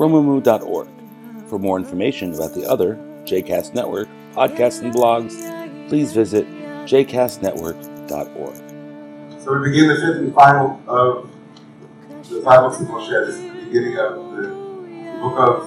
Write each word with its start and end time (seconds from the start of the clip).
romemu.org. 0.00 0.88
For 1.46 1.58
more 1.58 1.76
information 1.76 2.32
about 2.32 2.54
the 2.54 2.66
other 2.66 2.94
JCast 3.24 3.74
Network 3.74 4.08
podcasts 4.32 4.80
and 4.80 4.94
blogs, 4.94 5.36
please 5.90 6.14
visit 6.14 6.46
jcastnetwork.org. 6.86 8.56
So 9.42 9.58
we 9.58 9.68
begin 9.68 9.88
the 9.88 9.96
fifth 9.96 10.16
and 10.16 10.34
final 10.34 10.80
of 10.86 11.30
the 12.30 12.40
five 12.40 12.60
books 12.62 12.80
of 12.80 12.86
Moshe. 12.86 13.26
This 13.26 13.34
is 13.36 13.42
the 13.42 13.50
beginning 13.66 13.98
of 13.98 14.14
the, 14.36 14.42
the 14.42 15.18
book 15.20 15.38
of 15.38 15.66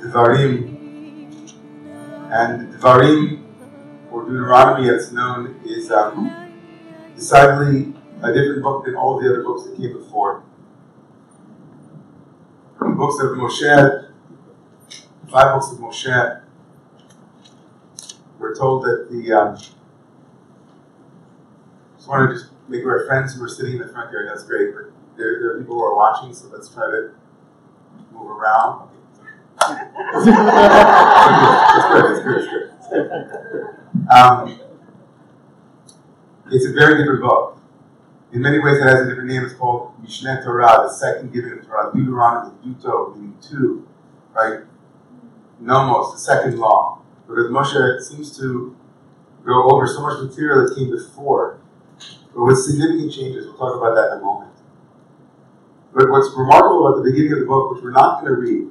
Devarim. 0.00 0.76
And 2.30 2.72
Devarim, 2.72 3.42
or 4.10 4.24
Deuteronomy 4.24 4.88
as 4.88 5.12
known, 5.12 5.60
is 5.66 5.90
um, 5.90 6.32
decidedly 7.14 7.92
a 8.22 8.32
different 8.32 8.62
book 8.62 8.86
than 8.86 8.94
all 8.96 9.20
the 9.20 9.28
other 9.28 9.42
books 9.42 9.64
that 9.64 9.76
came 9.76 9.92
before 9.92 10.44
books 12.98 13.22
of 13.22 13.30
Moshe, 13.30 14.10
five 15.30 15.54
books 15.54 15.70
of 15.72 15.78
Moshe, 15.78 16.42
we're 18.38 18.54
told 18.54 18.84
that 18.84 19.08
the. 19.10 19.32
Um, 19.32 19.56
just 21.96 22.08
want 22.08 22.28
to 22.30 22.34
just 22.36 22.50
make 22.68 22.84
our 22.84 23.06
friends 23.06 23.34
who 23.34 23.44
are 23.44 23.48
sitting 23.48 23.74
in 23.74 23.78
the 23.78 23.88
front 23.88 24.10
here, 24.10 24.26
that's 24.28 24.44
great, 24.44 24.74
but 24.74 24.92
there, 25.16 25.38
there 25.38 25.56
are 25.56 25.58
people 25.60 25.76
who 25.76 25.82
are 25.82 25.94
watching, 25.94 26.34
so 26.34 26.48
let's 26.48 26.68
try 26.68 26.86
to 26.86 27.10
move 28.12 28.30
around. 28.30 28.88
that's 29.60 30.24
good, 30.24 30.34
that's 31.74 32.22
good, 32.24 32.70
that's 32.82 32.88
good. 32.90 33.74
Um, 34.10 34.60
it's 36.50 36.66
a 36.66 36.72
very 36.72 36.96
different 36.98 37.20
book. 37.20 37.57
In 38.30 38.42
many 38.42 38.58
ways, 38.58 38.76
it 38.76 38.82
has 38.82 39.00
a 39.00 39.08
different 39.08 39.30
name. 39.30 39.42
It's 39.42 39.54
called 39.54 39.94
Mishneh 40.04 40.44
Torah, 40.44 40.86
the 40.86 40.92
second 40.92 41.32
giving 41.32 41.52
of 41.52 41.66
Torah. 41.66 41.90
Deuteronomy, 41.94 42.54
Deutero, 42.62 43.14
meaning 43.14 43.38
two, 43.40 43.88
right? 44.34 44.60
Nomos, 45.58 46.12
the 46.12 46.18
second 46.18 46.58
law. 46.58 47.00
Because 47.26 47.50
Moshe 47.50 48.02
seems 48.02 48.36
to 48.38 48.76
go 49.46 49.70
over 49.70 49.86
so 49.86 50.02
much 50.02 50.20
material 50.20 50.66
that 50.66 50.76
came 50.76 50.90
before, 50.90 51.60
but 52.34 52.44
with 52.44 52.58
significant 52.58 53.12
changes. 53.12 53.46
We'll 53.46 53.56
talk 53.56 53.76
about 53.76 53.94
that 53.94 54.12
in 54.12 54.18
a 54.18 54.20
moment. 54.20 54.52
But 55.94 56.10
what's 56.10 56.30
remarkable 56.36 56.86
about 56.86 57.02
the 57.02 57.10
beginning 57.10 57.32
of 57.32 57.40
the 57.40 57.46
book, 57.46 57.72
which 57.72 57.82
we're 57.82 57.92
not 57.92 58.20
going 58.20 58.34
to 58.34 58.38
read, 58.38 58.68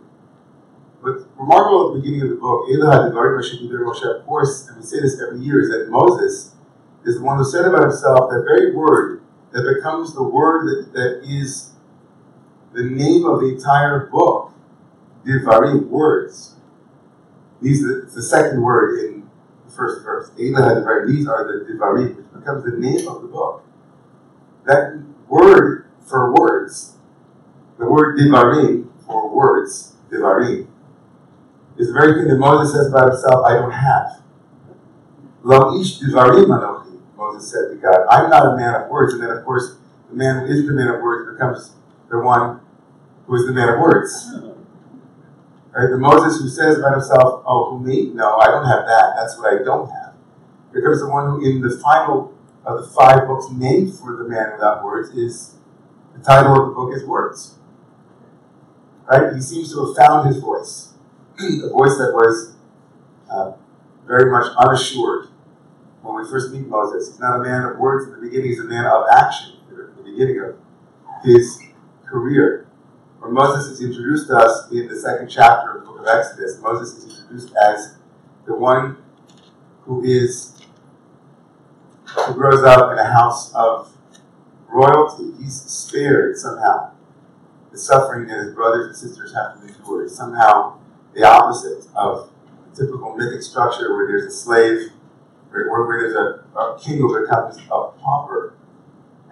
what's 1.02 1.24
remarkable 1.36 1.90
at 1.90 1.94
the 1.96 2.02
beginning 2.02 2.22
of 2.22 2.30
the 2.30 2.36
book, 2.36 2.70
Moshe, 2.70 4.20
of 4.20 4.26
course, 4.26 4.68
and 4.68 4.78
we 4.78 4.84
say 4.84 5.02
this 5.02 5.20
every 5.20 5.40
year, 5.40 5.62
is 5.62 5.70
that 5.70 5.90
Moses 5.90 6.54
is 7.06 7.18
the 7.18 7.24
one 7.24 7.38
who 7.38 7.44
said 7.44 7.66
about 7.66 7.82
himself 7.82 8.30
that 8.30 8.44
very 8.46 8.76
word 8.76 9.07
that 9.58 9.74
becomes 9.76 10.14
the 10.14 10.22
word 10.22 10.68
that, 10.68 10.94
that 10.94 11.22
is 11.24 11.72
the 12.74 12.84
name 12.84 13.26
of 13.26 13.40
the 13.40 13.56
entire 13.56 14.06
book. 14.06 14.54
Devarim, 15.26 15.88
words. 15.88 16.56
These 17.60 17.82
the, 17.82 18.08
the 18.14 18.22
second 18.22 18.62
word 18.62 19.00
in 19.00 19.28
the 19.66 19.72
first 19.72 20.04
verse. 20.04 20.30
These 20.38 20.56
are 20.56 20.76
the 20.76 21.66
Devarim, 21.68 22.18
which 22.18 22.34
becomes 22.34 22.66
the 22.66 22.78
name 22.78 23.08
of 23.08 23.24
the 23.24 23.28
book. 23.28 23.66
That 24.66 25.04
word 25.28 25.90
for 26.06 26.34
words, 26.36 26.98
the 27.80 27.90
word 27.90 28.20
Devarim 28.20 28.90
for 29.08 29.36
words, 29.36 29.96
Devarim, 30.12 30.68
is 31.78 31.88
the 31.88 31.94
very 31.94 32.14
thing 32.14 32.28
that 32.28 32.38
Moses 32.38 32.76
says 32.76 32.90
about 32.90 33.12
himself, 33.12 33.44
I 33.44 33.54
don't 33.54 33.72
have. 33.72 34.22
Lo 35.42 35.82
ish 35.82 36.00
Devarim 36.00 36.46
anochi. 36.46 36.87
Moses 37.18 37.52
said 37.52 37.70
to 37.70 37.76
God, 37.76 38.06
I'm 38.10 38.30
not 38.30 38.54
a 38.54 38.56
man 38.56 38.76
of 38.76 38.90
words. 38.90 39.14
And 39.14 39.24
then, 39.24 39.32
of 39.32 39.44
course, 39.44 39.78
the 40.10 40.16
man 40.16 40.46
who 40.46 40.54
is 40.54 40.66
the 40.68 40.74
man 40.74 40.88
of 40.88 41.02
words 41.02 41.34
becomes 41.34 41.74
the 42.10 42.20
one 42.20 42.62
who 43.26 43.36
is 43.36 43.48
the 43.48 43.54
man 43.54 43.70
of 43.70 43.80
words. 43.80 44.32
Right? 45.76 45.90
The 45.90 45.98
Moses 45.98 46.40
who 46.40 46.48
says 46.48 46.78
about 46.78 46.94
himself, 46.94 47.44
Oh, 47.46 47.72
who 47.72 47.86
me? 47.86 48.12
No, 48.14 48.38
I 48.38 48.48
don't 48.48 48.66
have 48.66 48.86
that. 48.86 49.14
That's 49.18 49.38
what 49.38 49.54
I 49.54 49.64
don't 49.64 49.90
have. 49.90 50.14
Becomes 50.72 51.02
the 51.02 51.10
one 51.10 51.26
who, 51.26 51.46
in 51.46 51.62
the 51.62 51.76
final 51.78 52.38
of 52.66 52.82
the 52.82 52.88
five 52.88 53.28
books 53.28 53.48
named 53.52 53.98
for 53.98 54.16
the 54.16 54.30
man 54.30 54.52
without 54.54 54.84
words, 54.84 55.10
is 55.10 55.56
the 56.16 56.24
title 56.24 56.52
of 56.52 56.68
the 56.68 56.74
book 56.74 56.94
is 56.96 57.04
Words. 57.06 57.56
Right? 59.10 59.34
He 59.34 59.42
seems 59.42 59.74
to 59.74 59.86
have 59.86 59.96
found 59.96 60.28
his 60.28 60.38
voice, 60.38 60.94
a 61.40 61.70
voice 61.70 61.98
that 61.98 62.12
was 62.14 62.56
uh, 63.32 63.54
very 64.06 64.30
much 64.30 64.54
unassured 64.58 65.30
when 66.08 66.24
we 66.24 66.30
first 66.30 66.54
meet 66.54 66.68
Moses. 66.68 67.10
He's 67.10 67.20
not 67.20 67.40
a 67.40 67.44
man 67.44 67.64
of 67.64 67.78
words 67.78 68.08
in 68.08 68.12
the 68.12 68.22
beginning, 68.22 68.48
he's 68.48 68.60
a 68.60 68.64
man 68.64 68.86
of 68.86 69.06
action 69.14 69.58
in 69.70 69.76
the 69.76 70.04
beginning 70.04 70.40
of 70.40 70.56
his 71.24 71.60
career. 72.06 72.68
When 73.20 73.34
Moses 73.34 73.74
is 73.74 73.82
introduced 73.82 74.28
to 74.28 74.36
us 74.38 74.72
in 74.72 74.88
the 74.88 74.96
second 74.96 75.28
chapter 75.28 75.78
of 75.78 75.82
the 75.82 75.92
book 75.92 76.00
of 76.00 76.08
Exodus, 76.08 76.60
Moses 76.62 77.04
is 77.04 77.20
introduced 77.20 77.54
as 77.58 77.98
the 78.46 78.56
one 78.56 78.98
who 79.82 80.04
is 80.04 80.54
who 82.06 82.34
grows 82.34 82.64
up 82.64 82.92
in 82.92 82.98
a 82.98 83.12
house 83.12 83.54
of 83.54 83.92
royalty. 84.70 85.34
He's 85.40 85.62
spared 85.62 86.38
somehow 86.38 86.92
the 87.72 87.78
suffering 87.78 88.28
that 88.28 88.38
his 88.38 88.54
brothers 88.54 88.88
and 88.88 88.96
sisters 88.96 89.34
have 89.34 89.60
to 89.60 89.68
endure. 89.68 90.08
Somehow 90.08 90.78
the 91.14 91.26
opposite 91.26 91.86
of 91.96 92.30
the 92.70 92.86
typical 92.86 93.16
mythic 93.18 93.42
structure 93.42 93.94
where 93.94 94.08
there's 94.08 94.26
a 94.26 94.32
slave 94.32 94.92
where, 95.50 95.70
where 95.70 96.02
there's 96.02 96.16
a, 96.16 96.60
a, 96.60 96.80
king 96.80 96.98
who 96.98 97.20
becomes 97.20 97.58
a 97.58 97.92
pauper 98.00 98.56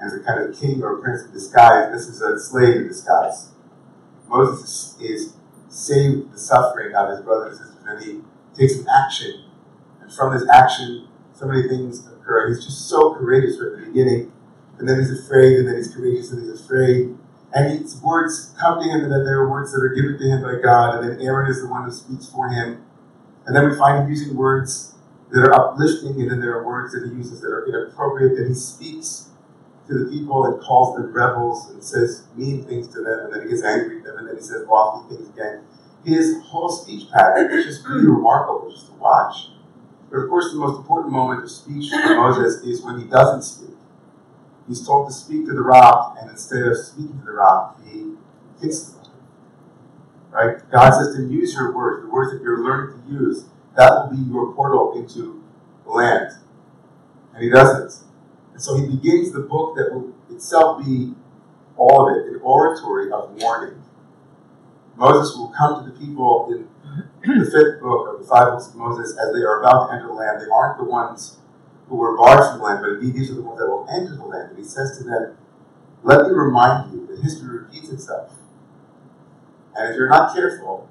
as 0.03 0.13
a 0.13 0.19
kind 0.19 0.41
of 0.41 0.57
king 0.59 0.83
or 0.83 0.97
prince 0.97 1.23
in 1.23 1.31
disguise. 1.31 1.91
This 1.91 2.07
is 2.07 2.21
a 2.21 2.39
slave 2.39 2.75
in 2.75 2.87
disguise. 2.87 3.49
Moses 4.27 4.95
is, 4.99 5.01
is 5.01 5.33
saved 5.69 6.33
the 6.33 6.37
suffering 6.37 6.95
of 6.95 7.09
his 7.09 7.21
brothers 7.21 7.59
and 7.59 7.67
sisters, 7.67 7.85
and 7.87 8.03
he 8.03 8.21
takes 8.59 8.79
an 8.79 8.87
action. 8.87 9.43
And 10.01 10.11
from 10.11 10.33
this 10.33 10.47
action, 10.51 11.07
so 11.33 11.45
many 11.45 11.67
things 11.67 12.07
occur. 12.07 12.47
He's 12.47 12.63
just 12.63 12.87
so 12.87 13.13
courageous 13.15 13.59
right 13.59 13.73
at 13.73 13.79
the 13.79 13.85
beginning, 13.87 14.31
and 14.79 14.87
then 14.87 14.99
he's 14.99 15.11
afraid, 15.11 15.59
and 15.59 15.67
then 15.67 15.75
he's 15.75 15.93
courageous, 15.93 16.31
and 16.31 16.41
he's 16.41 16.61
afraid. 16.61 17.15
And 17.53 17.79
his 17.79 18.01
words 18.01 18.53
come 18.59 18.79
to 18.79 18.85
him, 18.85 19.03
and 19.03 19.11
then 19.11 19.23
there 19.23 19.39
are 19.39 19.49
words 19.49 19.71
that 19.71 19.81
are 19.81 19.93
given 19.93 20.17
to 20.17 20.23
him 20.23 20.41
by 20.41 20.61
God, 20.61 20.99
and 20.99 21.09
then 21.09 21.21
Aaron 21.21 21.49
is 21.49 21.61
the 21.61 21.67
one 21.67 21.85
who 21.85 21.91
speaks 21.91 22.27
for 22.27 22.49
him. 22.49 22.83
And 23.45 23.55
then 23.55 23.69
we 23.69 23.77
find 23.77 24.03
him 24.03 24.09
using 24.09 24.35
words 24.35 24.94
that 25.35 25.49
are 25.49 25.53
uplifting, 25.53 26.21
and 26.21 26.31
then 26.31 26.39
there 26.39 26.57
are 26.57 26.65
words 26.65 26.93
that 26.93 27.03
he 27.03 27.13
uses 27.13 27.41
that 27.41 27.49
are 27.51 27.67
inappropriate, 27.67 28.37
that 28.37 28.47
he 28.47 28.53
speaks 28.53 29.31
to 29.85 29.93
the 29.93 30.09
people 30.09 30.45
and 30.45 30.63
calls 30.63 30.95
them 30.95 31.11
rebels 31.11 31.69
and 31.71 31.83
says 31.83 32.23
mean 32.37 32.63
things 32.63 32.87
to 32.87 33.01
them, 33.01 33.25
and 33.25 33.33
then 33.33 33.41
he 33.43 33.49
gets 33.49 33.61
angry 33.61 33.97
at 33.97 34.05
them, 34.05 34.17
and 34.17 34.29
then 34.29 34.35
he 34.37 34.41
says 34.41 34.65
lofty 34.65 35.13
things 35.13 35.29
again. 35.29 35.61
His 36.05 36.41
whole 36.45 36.69
speech 36.69 37.11
pattern 37.11 37.51
is 37.51 37.65
just 37.65 37.85
really 37.85 38.07
remarkable 38.07 38.71
just 38.71 38.87
to 38.87 38.93
watch. 38.93 39.49
But 40.09 40.19
of 40.19 40.29
course, 40.29 40.51
the 40.53 40.57
most 40.57 40.77
important 40.77 41.11
moment 41.11 41.43
of 41.43 41.51
speech 41.51 41.91
for 41.91 42.15
Moses 42.15 42.63
is 42.63 42.81
when 42.81 42.99
he 42.99 43.05
doesn't 43.05 43.41
speak. 43.41 43.75
He's 44.69 44.87
told 44.87 45.09
to 45.09 45.13
speak 45.13 45.47
to 45.47 45.53
the 45.53 45.61
rock, 45.61 46.17
and 46.21 46.31
instead 46.31 46.63
of 46.63 46.77
speaking 46.77 47.19
to 47.19 47.25
the 47.25 47.33
rock, 47.33 47.77
he 47.83 48.13
hits 48.61 48.89
the 48.89 48.97
rock. 48.99 49.11
Right? 50.31 50.71
God 50.71 50.91
says 50.91 51.13
to 51.17 51.23
use 51.27 51.53
your 51.55 51.75
words, 51.75 52.05
the 52.05 52.09
words 52.09 52.31
that 52.31 52.41
you're 52.41 52.63
learning 52.63 53.01
to 53.01 53.11
use 53.11 53.45
that 53.75 53.91
will 53.91 54.17
be 54.17 54.31
your 54.31 54.53
portal 54.53 54.93
into 54.97 55.43
the 55.83 55.91
land. 55.91 56.31
And 57.33 57.43
he 57.43 57.49
doesn't. 57.49 58.03
And 58.53 58.61
so 58.61 58.77
he 58.77 58.87
begins 58.87 59.31
the 59.31 59.41
book 59.41 59.75
that 59.75 59.93
will 59.93 60.13
itself 60.29 60.83
be 60.85 61.13
all 61.77 62.09
of 62.09 62.15
it, 62.15 62.33
an 62.33 62.41
oratory 62.41 63.11
of 63.11 63.31
warning. 63.41 63.81
Moses 64.95 65.35
will 65.35 65.49
come 65.49 65.83
to 65.83 65.91
the 65.91 65.99
people 65.99 66.47
in 67.23 67.39
the 67.39 67.45
fifth 67.45 67.81
book 67.81 68.13
of 68.13 68.21
the 68.21 68.27
five 68.27 68.53
books 68.53 68.67
of 68.67 68.75
Moses 68.75 69.11
as 69.11 69.33
they 69.33 69.41
are 69.41 69.59
about 69.59 69.87
to 69.87 69.93
enter 69.93 70.07
the 70.07 70.13
land. 70.13 70.41
They 70.41 70.49
aren't 70.49 70.77
the 70.77 70.85
ones 70.85 71.37
who 71.89 71.97
were 71.97 72.15
barred 72.15 72.51
from 72.51 72.59
the 72.59 72.63
land, 72.63 72.79
but 72.81 72.91
indeed 72.93 73.13
these 73.13 73.29
are 73.29 73.35
the 73.35 73.41
ones 73.41 73.59
that 73.59 73.69
will 73.69 73.87
enter 73.91 74.15
the 74.15 74.23
land. 74.23 74.51
And 74.51 74.57
he 74.57 74.63
says 74.63 74.97
to 74.97 75.03
them, 75.03 75.37
Let 76.03 76.27
me 76.27 76.33
remind 76.33 76.93
you 76.93 77.05
that 77.07 77.21
history 77.21 77.59
repeats 77.59 77.89
itself. 77.89 78.31
And 79.75 79.91
if 79.91 79.97
you're 79.97 80.09
not 80.09 80.33
careful, 80.33 80.89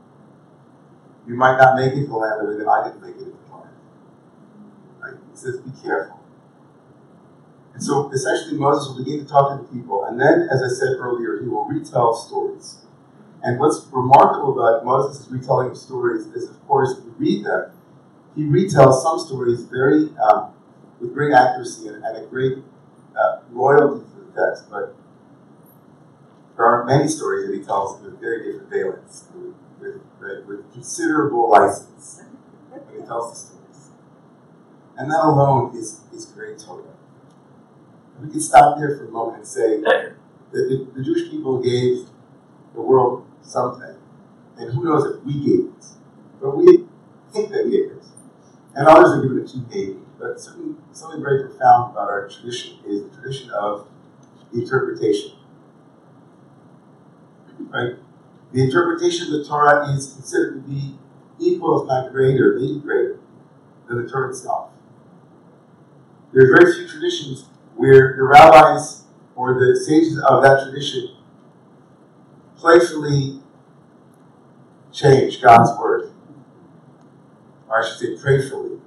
you 1.26 1.34
might 1.34 1.56
not 1.56 1.76
make 1.76 1.92
it 1.92 2.06
to 2.06 2.16
land 2.16 2.40
the 2.40 2.56
way 2.56 2.64
I 2.64 2.88
didn't 2.88 3.02
make 3.02 3.16
it 3.16 3.24
to 3.24 3.36
the 3.48 3.56
land. 3.56 3.70
Right? 5.00 5.14
He 5.30 5.36
says, 5.36 5.60
be 5.60 5.70
careful. 5.82 6.20
And 7.74 7.82
so 7.82 8.10
essentially 8.12 8.58
Moses 8.58 8.88
will 8.88 9.04
begin 9.04 9.24
to 9.24 9.30
talk 9.30 9.58
to 9.58 9.66
the 9.66 9.72
people, 9.72 10.04
and 10.04 10.20
then, 10.20 10.48
as 10.52 10.62
I 10.62 10.68
said 10.68 10.96
earlier, 10.98 11.42
he 11.42 11.48
will 11.48 11.64
retell 11.64 12.14
stories. 12.14 12.78
And 13.42 13.58
what's 13.58 13.86
remarkable 13.90 14.58
about 14.58 14.84
Moses' 14.84 15.28
retelling 15.28 15.70
of 15.70 15.76
stories 15.76 16.26
is, 16.28 16.48
of 16.48 16.66
course, 16.66 16.96
if 16.96 17.04
you 17.04 17.14
read 17.18 17.44
them, 17.44 17.72
he 18.36 18.42
retells 18.44 19.02
some 19.02 19.18
stories 19.18 19.62
very 19.62 20.08
um, 20.18 20.52
with 21.00 21.12
great 21.12 21.32
accuracy 21.34 21.88
and, 21.88 22.02
and 22.04 22.16
a 22.16 22.26
great 22.26 22.58
uh, 23.18 23.40
loyalty 23.52 24.04
to 24.04 24.20
the 24.20 24.46
text, 24.46 24.70
but 24.70 24.94
there 26.56 26.64
are 26.64 26.84
many 26.84 27.08
stories 27.08 27.48
that 27.48 27.56
he 27.56 27.62
tells 27.62 28.00
with 28.00 28.20
very 28.20 28.52
different 28.52 28.70
valence, 28.70 29.24
with, 29.84 30.00
with, 30.20 30.46
with 30.46 30.72
considerable 30.72 31.50
license 31.50 32.22
when 32.70 32.80
he 32.90 33.06
tells 33.06 33.30
the 33.30 33.38
stories. 33.38 33.88
And 34.96 35.10
that 35.10 35.20
alone 35.24 35.76
is, 35.76 36.00
is 36.12 36.26
great 36.26 36.58
Torah. 36.58 36.84
We 38.20 38.30
can 38.30 38.40
stop 38.40 38.78
there 38.78 38.96
for 38.96 39.06
a 39.06 39.10
moment 39.10 39.38
and 39.38 39.46
say 39.46 39.80
that 39.80 40.14
the, 40.52 40.88
the 40.94 41.02
Jewish 41.02 41.30
people 41.30 41.60
gave 41.60 42.06
the 42.74 42.80
world 42.80 43.26
something, 43.42 43.96
and 44.56 44.72
who 44.72 44.84
knows 44.84 45.16
if 45.16 45.24
we 45.24 45.34
gave 45.44 45.64
it, 45.66 45.86
but 46.40 46.56
we 46.56 46.86
think 47.32 47.50
they 47.50 47.64
gave 47.64 47.90
it. 47.90 48.04
And 48.74 48.86
others 48.88 49.14
have 49.14 49.22
given 49.22 49.40
it 49.40 49.48
to 49.48 49.58
maybe, 49.68 49.98
but 50.18 50.40
something, 50.40 50.76
something 50.92 51.22
very 51.22 51.48
profound 51.48 51.92
about 51.92 52.08
our 52.08 52.28
tradition 52.28 52.78
is 52.86 53.02
the 53.02 53.08
tradition 53.10 53.50
of 53.50 53.86
interpretation. 54.52 55.32
Right? 57.58 57.96
The 58.54 58.62
interpretation 58.62 59.26
of 59.26 59.32
the 59.32 59.44
Torah 59.44 59.92
is 59.92 60.12
considered 60.14 60.54
to 60.54 60.60
be 60.60 60.96
equal, 61.40 61.82
if 61.82 61.88
not 61.88 62.12
greater, 62.12 62.56
maybe 62.56 62.78
greater, 62.78 63.18
than 63.88 64.04
the 64.04 64.08
Torah 64.08 64.30
itself. 64.30 64.70
There 66.32 66.44
are 66.44 66.56
very 66.56 66.72
few 66.72 66.86
traditions 66.86 67.46
where 67.74 68.14
the 68.16 68.22
rabbis 68.22 69.02
or 69.34 69.54
the 69.54 69.74
sages 69.84 70.22
of 70.28 70.44
that 70.44 70.62
tradition 70.62 71.16
playfully 72.56 73.40
change 74.92 75.42
God's 75.42 75.76
word. 75.76 76.12
Or 77.68 77.82
I 77.82 77.88
should 77.88 77.98
say 77.98 78.24
prayfully. 78.24 78.80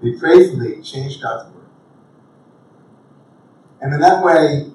They 0.00 0.12
prayfully 0.12 0.88
change 0.88 1.20
God's 1.20 1.52
word. 1.52 1.66
And 3.80 3.92
in 3.92 3.98
that 3.98 4.22
way, 4.22 4.70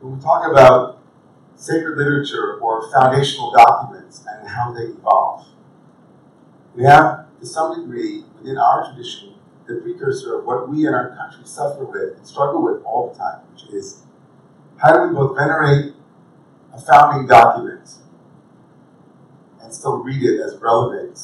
when 0.00 0.16
we 0.16 0.20
talk 0.20 0.50
about 0.50 0.95
sacred 1.56 1.96
literature 1.96 2.58
or 2.60 2.90
foundational 2.92 3.50
documents 3.52 4.24
and 4.28 4.48
how 4.48 4.72
they 4.72 4.84
evolve, 4.84 5.46
we 6.74 6.84
have, 6.84 7.26
to 7.40 7.46
some 7.46 7.80
degree, 7.80 8.24
within 8.38 8.58
our 8.58 8.92
tradition, 8.92 9.34
the 9.66 9.76
precursor 9.76 10.38
of 10.38 10.44
what 10.44 10.68
we 10.68 10.86
in 10.86 10.94
our 10.94 11.16
country 11.16 11.44
suffer 11.44 11.84
with 11.84 12.16
and 12.18 12.26
struggle 12.26 12.62
with 12.62 12.82
all 12.84 13.10
the 13.10 13.18
time, 13.18 13.40
which 13.52 13.64
is 13.72 14.02
how 14.76 14.92
do 14.92 15.08
we 15.08 15.14
both 15.14 15.36
venerate 15.36 15.94
a 16.72 16.80
founding 16.80 17.26
document 17.26 17.90
and 19.62 19.72
still 19.72 19.98
read 19.98 20.22
it 20.22 20.40
as 20.40 20.56
relevant? 20.60 21.18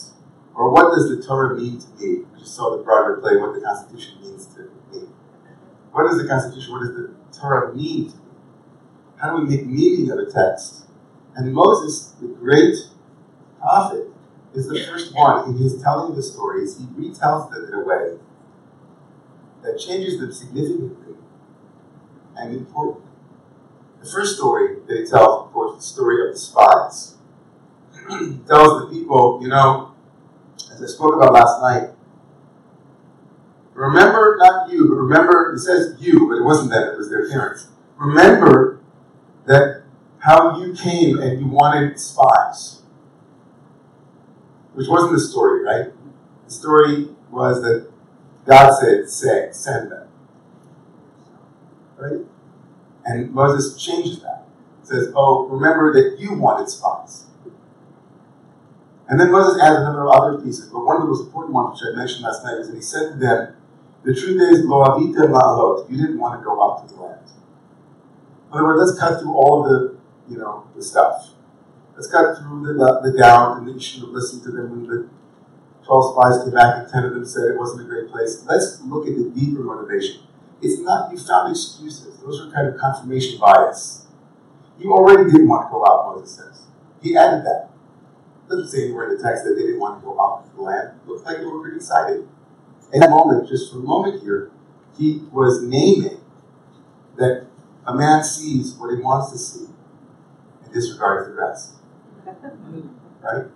Or 0.54 0.70
what 0.70 0.94
does 0.94 1.08
the 1.08 1.22
Torah 1.22 1.56
mean 1.56 1.78
to 1.78 1.88
me? 1.98 2.24
We 2.32 2.40
just 2.40 2.54
saw 2.54 2.76
the 2.76 2.82
Broadway 2.82 3.20
play, 3.20 3.36
what 3.40 3.54
the 3.54 3.60
Constitution 3.60 4.20
means 4.20 4.46
to 4.46 4.70
me. 4.92 5.06
What 5.92 6.10
is 6.10 6.20
the 6.20 6.26
Constitution? 6.26 6.72
What 6.72 6.80
does 6.80 6.94
the 6.96 7.14
Torah 7.38 7.74
mean 7.74 8.10
to? 8.10 8.21
How 9.22 9.36
do 9.36 9.44
we 9.44 9.56
make 9.56 9.66
meaning 9.66 10.10
of 10.10 10.18
a 10.18 10.26
text? 10.26 10.86
And 11.36 11.54
Moses, 11.54 12.12
the 12.20 12.26
great 12.26 12.74
prophet, 13.60 14.08
is 14.52 14.66
the 14.66 14.84
first 14.84 15.14
one 15.14 15.48
in 15.48 15.56
his 15.58 15.80
telling 15.80 16.16
the 16.16 16.22
stories. 16.22 16.76
He 16.76 16.86
retells 16.86 17.50
them 17.50 17.64
in 17.66 17.72
a 17.72 17.84
way 17.84 18.18
that 19.62 19.78
changes 19.78 20.18
them 20.18 20.32
significantly 20.32 21.14
and 22.36 22.56
importantly. 22.56 23.08
The 24.02 24.10
first 24.10 24.36
story 24.36 24.78
that 24.88 24.98
he 24.98 25.06
tells, 25.06 25.46
of 25.46 25.52
course, 25.52 25.76
the 25.76 25.82
story 25.82 26.26
of 26.26 26.34
the 26.34 26.40
spies. 26.40 27.16
tells 28.48 28.80
the 28.82 28.88
people, 28.90 29.38
you 29.40 29.48
know, 29.48 29.94
as 30.72 30.82
I 30.82 30.86
spoke 30.86 31.14
about 31.14 31.32
last 31.32 31.60
night, 31.60 31.90
remember, 33.74 34.36
not 34.40 34.68
you, 34.72 34.88
but 34.88 34.96
remember, 34.96 35.54
it 35.54 35.60
says 35.60 35.94
you, 36.00 36.26
but 36.28 36.38
it 36.38 36.44
wasn't 36.44 36.70
them, 36.70 36.88
it 36.88 36.98
was 36.98 37.08
their 37.08 37.28
parents. 37.30 37.68
Remember 37.96 38.71
that 39.46 39.82
how 40.18 40.58
you 40.60 40.74
came 40.74 41.18
and 41.18 41.40
you 41.40 41.46
wanted 41.46 41.98
spies. 41.98 42.82
Which 44.74 44.88
wasn't 44.88 45.12
the 45.12 45.20
story, 45.20 45.64
right? 45.64 45.92
The 46.46 46.52
story 46.52 47.08
was 47.30 47.62
that 47.62 47.90
God 48.46 48.72
said, 48.80 49.08
say, 49.08 49.48
send 49.52 49.92
them. 49.92 50.08
Right? 51.96 52.26
And 53.04 53.32
Moses 53.32 53.80
changes 53.82 54.22
that. 54.22 54.44
Says, 54.82 55.12
oh, 55.14 55.46
remember 55.48 55.92
that 55.92 56.18
you 56.20 56.34
wanted 56.34 56.68
spies. 56.68 57.26
And 59.08 59.20
then 59.20 59.30
Moses 59.30 59.60
adds 59.60 59.76
a 59.76 59.82
number 59.82 60.08
of 60.08 60.14
other 60.14 60.42
pieces, 60.42 60.66
but 60.70 60.84
one 60.84 60.96
of 60.96 61.02
the 61.02 61.08
most 61.08 61.26
important 61.26 61.54
ones, 61.54 61.80
which 61.80 61.92
I 61.92 61.96
mentioned 61.96 62.22
last 62.22 62.44
night, 62.44 62.58
is 62.58 62.68
that 62.68 62.74
he 62.74 62.82
said 62.82 63.12
to 63.12 63.18
them, 63.18 63.56
the 64.04 64.14
truth 64.14 64.40
is, 64.40 64.64
lo 64.64 64.84
avita 64.84 65.28
ma'alot, 65.28 65.90
you 65.90 65.98
didn't 65.98 66.18
want 66.18 66.40
to 66.40 66.44
go 66.44 66.60
up 66.60 66.88
to 66.88 66.94
the 66.94 67.00
land. 67.00 67.21
In 68.52 68.58
other 68.58 68.66
words, 68.66 68.90
let's 68.90 69.00
cut 69.00 69.20
through 69.20 69.32
all 69.32 69.64
of 69.64 69.70
the, 69.70 69.96
you 70.28 70.36
know, 70.36 70.68
the 70.76 70.82
stuff. 70.82 71.30
Let's 71.96 72.06
cut 72.06 72.36
through 72.36 72.66
the, 72.66 72.74
the, 72.74 73.10
the 73.10 73.18
doubt 73.18 73.58
and 73.58 73.68
you 73.68 73.80
should 73.80 74.02
have 74.02 74.10
listened 74.10 74.42
to 74.42 74.50
them 74.50 74.70
when 74.70 74.86
the 74.86 75.08
12 75.86 76.12
spies 76.12 76.44
came 76.44 76.52
back 76.52 76.84
and 76.84 76.92
10 76.92 77.04
of 77.04 77.14
them 77.14 77.24
said 77.24 77.48
it 77.48 77.58
wasn't 77.58 77.80
a 77.80 77.84
great 77.88 78.10
place. 78.10 78.44
Let's 78.46 78.82
look 78.82 79.08
at 79.08 79.16
the 79.16 79.32
deeper 79.34 79.62
motivation. 79.62 80.22
It's 80.60 80.78
not 80.80 81.10
you 81.10 81.18
found 81.18 81.50
excuses. 81.50 82.18
Those 82.18 82.40
are 82.40 82.50
kind 82.52 82.68
of 82.68 82.78
confirmation 82.78 83.40
bias. 83.40 84.06
You 84.78 84.92
already 84.92 85.30
didn't 85.30 85.48
want 85.48 85.68
to 85.68 85.72
go 85.72 85.86
out, 85.86 86.14
Moses 86.14 86.36
says. 86.36 86.62
He 87.00 87.16
added 87.16 87.44
that. 87.46 87.70
Doesn't 88.50 88.68
say 88.68 88.84
anywhere 88.84 89.10
in 89.10 89.16
the 89.16 89.22
text 89.22 89.44
that 89.44 89.54
they 89.54 89.62
didn't 89.62 89.80
want 89.80 90.00
to 90.00 90.04
go 90.04 90.20
out 90.20 90.44
to 90.44 90.54
the 90.54 90.60
land. 90.60 91.00
It 91.00 91.08
looks 91.08 91.24
like 91.24 91.38
they 91.38 91.46
were 91.46 91.62
pretty 91.62 91.76
excited. 91.76 92.28
In 92.92 93.00
that 93.00 93.08
moment, 93.08 93.48
just 93.48 93.72
for 93.72 93.78
a 93.78 93.82
moment 93.82 94.22
here, 94.22 94.50
he 94.98 95.22
was 95.32 95.62
naming 95.62 96.20
that 97.16 97.46
a 97.86 97.94
man 97.94 98.22
sees 98.22 98.74
what 98.74 98.94
he 98.94 99.02
wants 99.02 99.32
to 99.32 99.38
see 99.38 99.66
and 100.64 100.72
disregards 100.72 101.28
the 101.28 101.34
rest. 101.34 101.74
Right? 103.22 103.46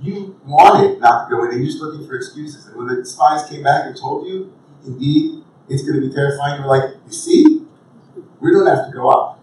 You 0.00 0.40
wanted 0.44 1.00
not 1.00 1.28
to 1.28 1.36
go 1.36 1.44
in, 1.44 1.52
and 1.52 1.58
you're 1.58 1.70
just 1.70 1.80
looking 1.80 2.04
for 2.04 2.16
excuses. 2.16 2.66
And 2.66 2.76
when 2.76 2.88
the 2.88 3.04
spies 3.04 3.48
came 3.48 3.62
back 3.62 3.86
and 3.86 3.96
told 3.96 4.26
you, 4.26 4.52
indeed, 4.84 5.44
it's 5.68 5.82
going 5.82 6.00
to 6.00 6.08
be 6.08 6.12
terrifying, 6.12 6.60
you're 6.60 6.68
like, 6.68 6.96
you 7.06 7.12
see, 7.12 7.64
we 8.40 8.50
don't 8.50 8.66
have 8.66 8.86
to 8.86 8.92
go 8.92 9.08
up. 9.08 9.40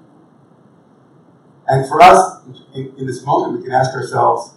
And 1.68 1.88
for 1.88 2.02
us, 2.02 2.42
in, 2.76 2.94
in 2.98 3.08
this 3.08 3.26
moment, 3.26 3.58
we 3.58 3.64
can 3.64 3.74
ask 3.74 3.94
ourselves, 3.94 4.56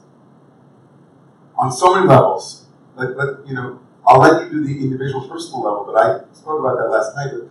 on 1.57 1.71
so 1.71 1.95
many 1.95 2.09
levels, 2.09 2.67
let, 2.97 3.17
let, 3.17 3.47
you 3.47 3.55
know, 3.55 3.81
I'll 4.07 4.19
let 4.19 4.45
you 4.45 4.51
do 4.51 4.67
the 4.67 4.83
individual 4.83 5.29
personal 5.29 5.63
level, 5.63 5.85
but 5.87 5.97
I 5.97 6.35
spoke 6.35 6.61
about 6.61 6.77
that 6.77 6.89
last 6.89 7.15
night. 7.17 7.31
But 7.33 7.49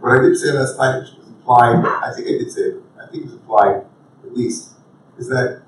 what 0.00 0.18
I 0.18 0.22
did 0.22 0.36
say 0.36 0.52
last 0.52 0.78
night, 0.78 1.00
which 1.00 1.10
was 1.18 1.23
implied, 1.44 1.84
I 1.84 2.12
think 2.14 2.26
it's 2.26 2.56
I 2.56 3.06
think 3.10 3.24
it 3.24 3.26
was 3.26 3.32
implied 3.34 3.84
at 4.24 4.34
least, 4.34 4.70
is 5.18 5.28
that 5.28 5.62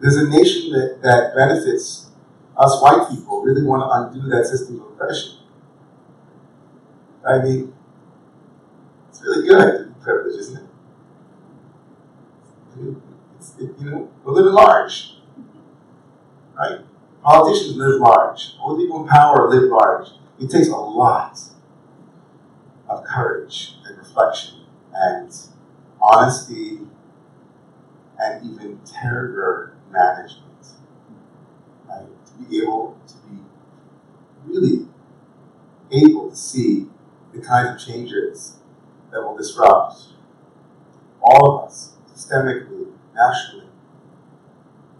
there's 0.00 0.16
a 0.16 0.28
nation 0.28 0.72
that, 0.72 1.00
that 1.02 1.34
benefits 1.34 2.10
us 2.56 2.82
white 2.82 3.08
people 3.10 3.42
really 3.42 3.62
want 3.62 3.82
to 3.82 4.18
undo 4.18 4.28
that 4.30 4.46
system 4.46 4.80
of 4.80 4.88
oppression. 4.88 5.38
I 7.28 7.42
mean, 7.42 7.74
it's 9.10 9.22
really 9.22 9.46
good 9.46 9.78
to 9.78 9.84
be 9.88 10.00
privileged, 10.02 10.38
isn't 10.38 10.56
it? 10.58 10.70
I 12.76 13.62
it, 13.62 13.70
you 13.78 13.90
know, 13.90 14.10
we're 14.24 14.32
living 14.32 14.52
large, 14.52 15.16
right? 16.58 16.80
Politicians 17.22 17.76
live 17.76 18.00
large. 18.00 18.54
All 18.60 18.76
people 18.76 19.02
in 19.02 19.08
power 19.08 19.48
live 19.50 19.70
large. 19.70 20.08
It 20.38 20.50
takes 20.50 20.68
a 20.68 20.76
lot 20.76 21.38
of 22.88 23.04
courage 23.04 23.75
reflection 24.16 24.60
and 24.94 25.32
honesty 26.00 26.80
and 28.18 28.50
even 28.50 28.80
terror 28.84 29.76
management. 29.90 30.44
Right? 31.88 32.06
To 32.26 32.32
be 32.44 32.62
able 32.62 32.98
to 33.06 33.14
be 33.28 33.42
really 34.46 34.86
able 35.92 36.30
to 36.30 36.36
see 36.36 36.86
the 37.32 37.40
kinds 37.40 37.70
of 37.70 37.86
changes 37.86 38.56
that 39.10 39.22
will 39.22 39.36
disrupt 39.36 40.02
all 41.20 41.58
of 41.58 41.64
us, 41.66 41.96
systemically, 42.12 42.92
nationally. 43.14 43.66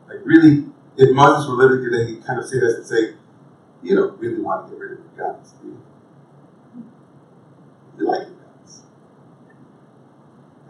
Like 0.08 0.18
really, 0.24 0.66
if 0.96 1.14
Moses 1.14 1.48
were 1.48 1.56
living 1.56 1.84
today, 1.84 2.10
he'd 2.10 2.24
kind 2.24 2.38
of 2.38 2.46
say 2.46 2.60
this 2.60 2.74
and 2.76 2.86
say, 2.86 3.14
you 3.82 3.94
don't 3.94 4.18
really 4.20 4.40
want 4.40 4.66
to 4.66 4.72
get 4.72 4.80
rid 4.80 4.92
of 4.92 4.98
your 4.98 5.32
guns, 5.32 5.54
do 5.62 5.68
you? 5.68 5.82
You 7.98 8.06
like 8.10 8.22
guns. 8.22 8.35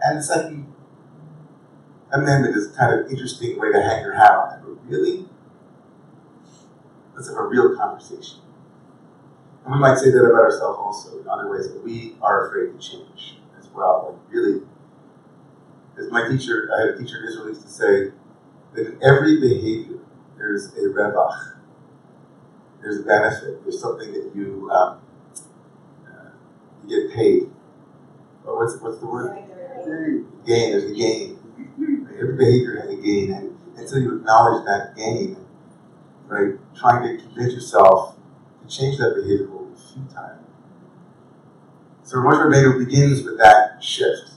And 0.01 0.19
the 0.19 0.23
second 0.23 0.73
amendment 2.11 2.55
is 2.55 2.67
kind 2.75 2.99
of 2.99 3.09
interesting 3.09 3.59
way 3.59 3.71
to 3.71 3.81
hang 3.81 4.03
your 4.03 4.13
hat 4.13 4.31
on 4.31 4.53
it. 4.53 4.61
But 4.63 4.89
really, 4.89 5.25
let's 7.15 7.27
have 7.27 7.37
a 7.37 7.43
real 7.43 7.75
conversation. 7.75 8.39
And 9.65 9.73
we 9.73 9.79
might 9.81 9.97
say 9.97 10.11
that 10.11 10.19
about 10.19 10.43
ourselves 10.43 10.77
also 10.79 11.19
in 11.19 11.27
other 11.27 11.49
ways 11.49 11.67
that 11.73 11.83
we 11.83 12.15
are 12.21 12.47
afraid 12.47 12.79
to 12.79 12.89
change 12.89 13.37
as 13.59 13.67
well. 13.73 14.11
Like 14.11 14.33
really, 14.33 14.61
as 15.97 16.09
my 16.11 16.29
teacher, 16.29 16.69
I 16.75 16.81
had 16.81 16.89
a 16.91 16.97
teacher 16.97 17.17
in 17.17 17.27
Israel 17.27 17.49
used 17.49 17.63
to 17.63 17.69
say 17.69 18.11
that 18.73 18.87
in 18.87 18.99
every 19.03 19.41
behavior 19.41 19.99
there's 20.37 20.67
a 20.75 20.81
revach, 20.81 21.55
there's 22.81 22.99
a 22.99 23.03
benefit, 23.03 23.63
there's 23.63 23.81
something 23.81 24.13
that 24.13 24.31
you 24.35 24.69
um, 24.71 24.99
uh, 26.05 26.29
you 26.85 27.07
get 27.07 27.15
paid. 27.15 27.49
What's 28.43 28.79
what's 28.79 28.99
the 28.99 29.07
word? 29.07 29.37
Gain. 29.87 30.71
There's 30.71 30.83
a 30.91 30.93
gain. 30.93 31.39
Every 32.19 32.35
behavior 32.35 32.81
has 32.81 32.89
a 32.89 33.01
gain, 33.01 33.31
and 33.31 33.57
until 33.77 33.99
you 33.99 34.17
acknowledge 34.17 34.65
that 34.65 34.95
gain, 34.97 35.37
right, 36.27 36.55
trying 36.75 37.03
to 37.03 37.23
convince 37.23 37.53
yourself 37.53 38.15
to 38.61 38.75
change 38.75 38.97
that 38.97 39.15
behavior 39.15 39.47
will 39.47 39.65
be 39.65 39.75
futile. 39.75 40.39
So 42.03 42.17
Moshe 42.17 42.43
Rabbeinu 42.43 42.85
begins 42.85 43.23
with 43.23 43.37
that 43.37 43.83
shift. 43.83 44.31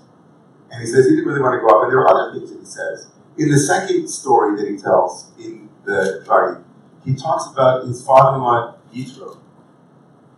And 0.70 0.80
he 0.80 0.86
says 0.86 1.06
he 1.06 1.16
didn't 1.16 1.26
really 1.26 1.42
want 1.42 1.54
to 1.54 1.66
go 1.66 1.76
up, 1.76 1.82
and 1.84 1.92
there 1.92 2.00
are 2.00 2.08
other 2.08 2.38
things 2.38 2.50
that 2.50 2.60
he 2.60 2.64
says. 2.64 3.08
In 3.38 3.50
the 3.50 3.58
second 3.58 4.08
story 4.08 4.56
that 4.60 4.70
he 4.70 4.76
tells 4.76 5.32
in 5.38 5.68
the 5.84 6.22
Dvarim, 6.24 6.62
he 7.04 7.14
talks 7.14 7.50
about 7.50 7.86
his 7.86 8.04
father-in-law 8.04 8.76
Yitro, 8.94 9.38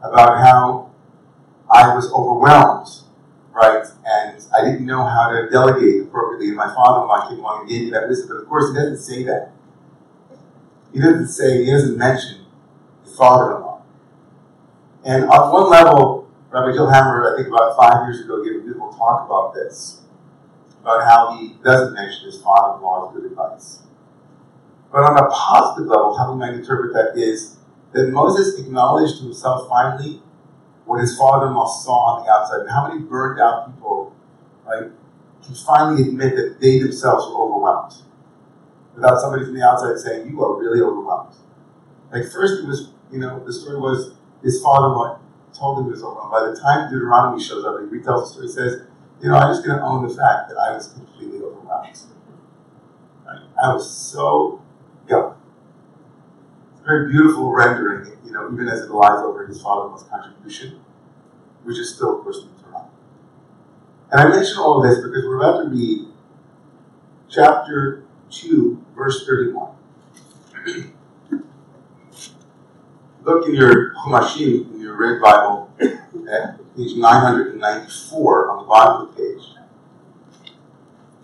about 0.03 0.39
how 0.39 0.91
I 1.71 1.95
was 1.95 2.11
overwhelmed, 2.13 2.89
right, 3.53 3.85
I 4.55 4.65
didn't 4.65 4.87
know 4.87 5.05
how 5.07 5.31
to 5.31 5.49
delegate 5.51 6.03
appropriately, 6.03 6.49
and 6.49 6.57
my 6.57 6.73
father-in-law 6.75 7.29
came 7.29 7.39
along 7.39 7.61
and 7.61 7.69
gave 7.69 7.85
me 7.85 7.91
that 7.91 8.09
wisdom. 8.09 8.29
But 8.29 8.43
of 8.43 8.49
course, 8.49 8.71
he 8.71 8.75
doesn't 8.75 8.99
say 8.99 9.23
that. 9.25 9.53
He 10.93 11.01
doesn't 11.01 11.29
say, 11.29 11.65
he 11.65 11.71
doesn't 11.71 11.97
mention 11.97 12.45
his 13.05 13.17
father-in-law. 13.17 13.83
And 15.05 15.25
on 15.25 15.53
one 15.53 15.71
level, 15.71 16.31
Rabbi 16.51 16.73
Jill 16.73 16.91
Hammer, 16.91 17.33
I 17.33 17.37
think 17.37 17.49
about 17.49 17.77
five 17.77 18.07
years 18.07 18.21
ago, 18.21 18.45
gave 18.45 18.57
a 18.57 18.61
beautiful 18.61 18.93
talk 18.93 19.27
about 19.27 19.55
this, 19.55 20.03
about 20.83 21.05
how 21.05 21.37
he 21.37 21.57
doesn't 21.65 21.95
mention 21.95 22.27
his 22.27 22.41
father-in-law's 22.43 23.15
good 23.15 23.25
advice. 23.25 23.79
But 24.93 25.05
on 25.05 25.17
a 25.17 25.31
positive 25.31 25.89
level, 25.89 26.17
how 26.19 26.33
we 26.33 26.39
might 26.39 26.53
interpret 26.53 26.93
that 26.93 27.19
is 27.19 27.57
that 27.93 28.11
Moses 28.11 28.59
acknowledged 28.59 29.17
to 29.19 29.25
himself 29.25 29.69
finally 29.69 30.23
what 30.85 31.01
his 31.01 31.17
father-in-law 31.17 31.67
saw 31.67 32.17
on 32.17 32.25
the 32.25 32.31
outside, 32.31 32.61
and 32.61 32.71
how 32.71 32.89
many 32.89 33.01
burned 33.01 33.41
out 33.41 33.75
people, 33.75 34.15
right, 34.67 34.91
can 35.45 35.55
finally 35.55 36.09
admit 36.09 36.37
that 36.37 36.61
they 36.61 36.79
themselves 36.79 37.27
were 37.27 37.41
overwhelmed, 37.41 37.95
without 38.95 39.21
somebody 39.21 39.45
from 39.45 39.55
the 39.55 39.63
outside 39.63 39.99
saying, 39.99 40.29
"You 40.29 40.43
are 40.45 40.59
really 40.59 40.81
overwhelmed." 40.81 41.35
Like 42.13 42.25
first, 42.31 42.63
it 42.63 42.67
was, 42.67 42.91
you 43.11 43.19
know, 43.19 43.43
the 43.45 43.53
story 43.53 43.79
was 43.79 44.15
his 44.43 44.63
father-in-law 44.63 45.19
told 45.53 45.79
him 45.79 45.91
was 45.91 46.03
overwhelmed. 46.03 46.31
By 46.31 46.51
the 46.51 46.57
time 46.61 46.91
Deuteronomy 46.91 47.43
shows 47.43 47.65
up, 47.65 47.79
he 47.81 47.87
retells 47.87 48.23
the 48.23 48.27
story. 48.27 48.47
He 48.47 48.53
says, 48.53 48.83
"You 49.21 49.29
know, 49.29 49.37
I'm 49.37 49.53
just 49.53 49.65
going 49.65 49.79
to 49.79 49.85
own 49.85 50.07
the 50.07 50.15
fact 50.15 50.49
that 50.49 50.59
I 50.59 50.75
was 50.75 50.89
completely 50.89 51.41
overwhelmed. 51.41 51.99
Right? 53.27 53.41
I 53.63 53.73
was 53.75 53.91
so 53.91 54.61
young." 55.09 55.35
It's 56.73 56.81
a 56.81 56.85
very 56.85 57.11
beautiful 57.11 57.51
rendering, 57.53 58.17
you 58.25 58.33
know, 58.33 58.51
even 58.53 58.69
as 58.69 58.81
it 58.81 58.91
lies 58.91 59.21
over 59.21 59.47
his 59.47 59.61
father-in-law's 59.63 60.05
contribution, 60.05 60.81
which 61.65 61.79
is 61.79 61.95
still, 61.95 62.19
of 62.19 62.25
course. 62.25 62.47
And 64.13 64.21
I 64.21 64.29
mention 64.29 64.59
all 64.59 64.83
this 64.83 64.99
because 64.99 65.25
we're 65.25 65.39
about 65.39 65.63
to 65.63 65.71
read 65.71 66.07
chapter 67.31 68.05
2, 68.31 68.85
verse 68.95 69.27
31. 69.27 69.73
Look 73.23 73.49
in 73.49 73.55
your 73.55 73.95
Chumashim, 73.95 74.75
in 74.75 74.81
your 74.81 74.97
red 74.99 75.23
Bible, 75.23 75.71
at 75.81 76.59
page 76.77 76.95
994 76.97 78.51
on 78.51 78.63
the 78.63 78.69
bottom 78.69 79.09
of 79.09 79.17
the 79.17 79.23
page. 79.23 79.49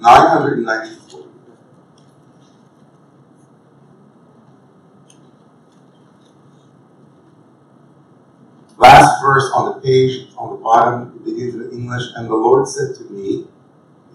994. 0.01 1.28
Last 8.79 9.21
verse 9.21 9.51
on 9.55 9.75
the 9.75 9.81
page, 9.81 10.29
on 10.39 10.51
the 10.57 10.63
bottom, 10.63 11.13
it 11.17 11.25
begins 11.25 11.55
in 11.57 11.71
English, 11.73 12.05
and 12.15 12.29
the 12.31 12.35
Lord 12.35 12.69
said 12.69 12.95
to 12.97 13.13
me, 13.13 13.47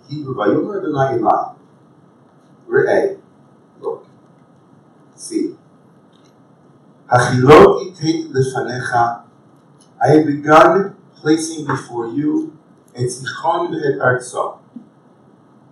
Hebrew, 0.10 0.36
Vayomer 0.36 0.80
Adonai 0.80 1.20
Eli, 1.20 1.54
Re'eh, 2.70 3.20
look, 3.82 4.08
see. 5.16 5.56
Achiloti 7.12 7.94
tet 8.00 8.32
lefanecha, 8.32 9.24
I 10.02 10.08
have 10.08 10.26
begun 10.26 10.96
placing 11.18 11.66
before 11.68 12.08
you 12.08 12.58
et 12.96 13.10
Sichon 13.10 13.70
ve'et 13.70 14.00
Artso. 14.00 14.60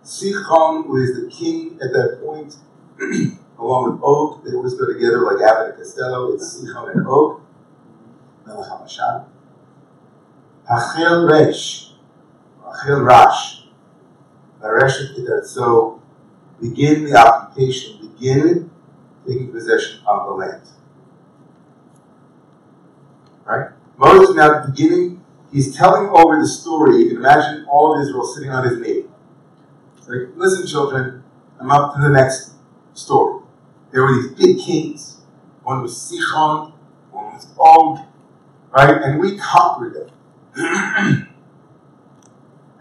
Sichon 0.03 0.87
was 0.87 1.15
the 1.15 1.29
king 1.31 1.79
at 1.81 1.93
that 1.93 2.19
point, 2.21 2.55
along 3.59 3.91
with 3.93 4.01
Og. 4.03 4.43
They 4.43 4.53
always 4.53 4.73
go 4.73 4.91
together 4.91 5.21
like 5.21 5.41
Abbott 5.41 5.75
and 5.75 5.77
Costello. 5.77 6.33
It's 6.33 6.59
Sichon 6.59 6.91
and 6.95 7.07
Og. 7.07 7.41
HaMashan. 8.57 9.25
Hachel 10.67 11.27
Resh, 11.27 11.91
Hachel 12.63 13.01
Rash, 13.01 13.65
Vareshet 14.61 15.17
et 15.17 15.99
Begin 16.61 17.05
the 17.05 17.15
occupation, 17.15 18.13
begin 18.13 18.69
taking 19.27 19.51
possession 19.51 20.01
of 20.05 20.27
the 20.27 20.31
land. 20.33 20.61
Right? 23.45 23.69
Moses 23.97 24.35
now 24.35 24.65
beginning, 24.67 25.23
he's 25.51 25.75
telling 25.75 26.09
over 26.09 26.39
the 26.39 26.47
story. 26.47 26.97
You 26.97 27.07
can 27.09 27.17
imagine 27.17 27.65
all 27.65 27.95
of 27.95 28.07
Israel 28.07 28.25
sitting 28.25 28.51
on 28.51 28.67
his 28.67 28.79
knee. 28.79 29.05
It's 29.97 30.07
like, 30.07 30.29
listen, 30.35 30.67
children, 30.67 31.23
I'm 31.59 31.71
up 31.71 31.95
to 31.95 32.01
the 32.01 32.09
next 32.09 32.53
story. 32.93 33.43
There 33.91 34.03
were 34.03 34.21
these 34.21 34.31
big 34.31 34.59
kings. 34.59 35.21
One 35.63 35.81
was 35.81 35.93
Sichon, 35.93 36.73
one 37.11 37.33
was 37.33 37.47
Og, 37.59 37.99
right? 38.71 39.01
And 39.01 39.19
we 39.19 39.37
conquered 39.37 39.93
them. 39.93 40.09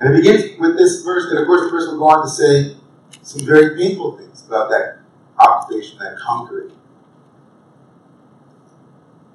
and 0.01 0.15
it 0.15 0.17
begins 0.17 0.59
with 0.59 0.77
this 0.77 1.03
verse, 1.03 1.31
and 1.31 1.39
of 1.39 1.47
course 1.47 1.63
the 1.63 1.71
verse 1.71 1.87
will 1.89 1.99
go 1.99 2.09
on 2.09 2.23
to 2.23 2.29
say 2.29 2.77
some 3.23 3.47
very 3.47 3.77
painful 3.77 4.17
things 4.17 4.45
about 4.47 4.71
that 4.71 4.99
occupation, 5.39 5.99
that 5.99 6.17
conquering. 6.19 6.73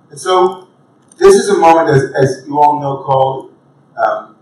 And 0.09 0.19
so 0.19 0.67
this 1.17 1.35
is 1.35 1.49
a 1.49 1.57
moment, 1.57 1.89
as, 1.89 2.13
as 2.13 2.47
you 2.47 2.59
all 2.59 2.79
know, 2.79 3.03
called 3.03 3.53
um, 3.97 4.35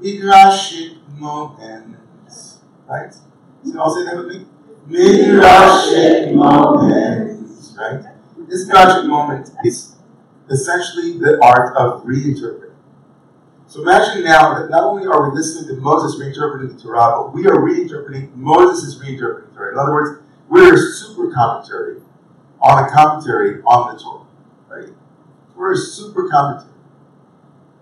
Midrashic 0.00 0.96
moments, 1.18 2.58
right? 2.88 3.12
So 3.12 3.20
you 3.64 3.80
all 3.80 3.94
say 3.94 4.04
that 4.04 4.16
with 4.16 4.26
me? 4.28 4.46
Midrashic 4.88 6.34
moments, 6.34 7.76
right? 7.78 8.02
This 8.48 8.68
Midrashic 8.68 9.06
moment 9.06 9.50
is 9.64 9.96
essentially 10.50 11.18
the 11.18 11.38
art 11.42 11.76
of 11.76 12.02
reinterpreting. 12.04 12.74
So 13.66 13.82
imagine 13.82 14.24
now 14.24 14.58
that 14.58 14.68
not 14.68 14.82
only 14.82 15.06
are 15.06 15.30
we 15.30 15.36
listening 15.36 15.68
to 15.68 15.80
Moses 15.80 16.20
reinterpreting 16.20 16.76
the 16.76 16.82
Torah, 16.82 17.22
but 17.22 17.32
we 17.32 17.46
are 17.46 17.56
reinterpreting 17.56 18.34
Moses' 18.34 18.96
reinterpreting 18.96 19.54
Torah. 19.54 19.72
In 19.72 19.78
other 19.78 19.92
words, 19.92 20.22
we're 20.48 20.74
a 20.74 20.78
super 20.78 21.32
commentary 21.32 22.00
on 22.60 22.84
a 22.84 22.90
commentary 22.90 23.62
on 23.62 23.94
the 23.94 24.02
Torah, 24.02 24.26
right? 24.68 24.92
We're 25.54 25.72
a 25.74 25.76
super 25.76 26.28
commentary. 26.28 26.74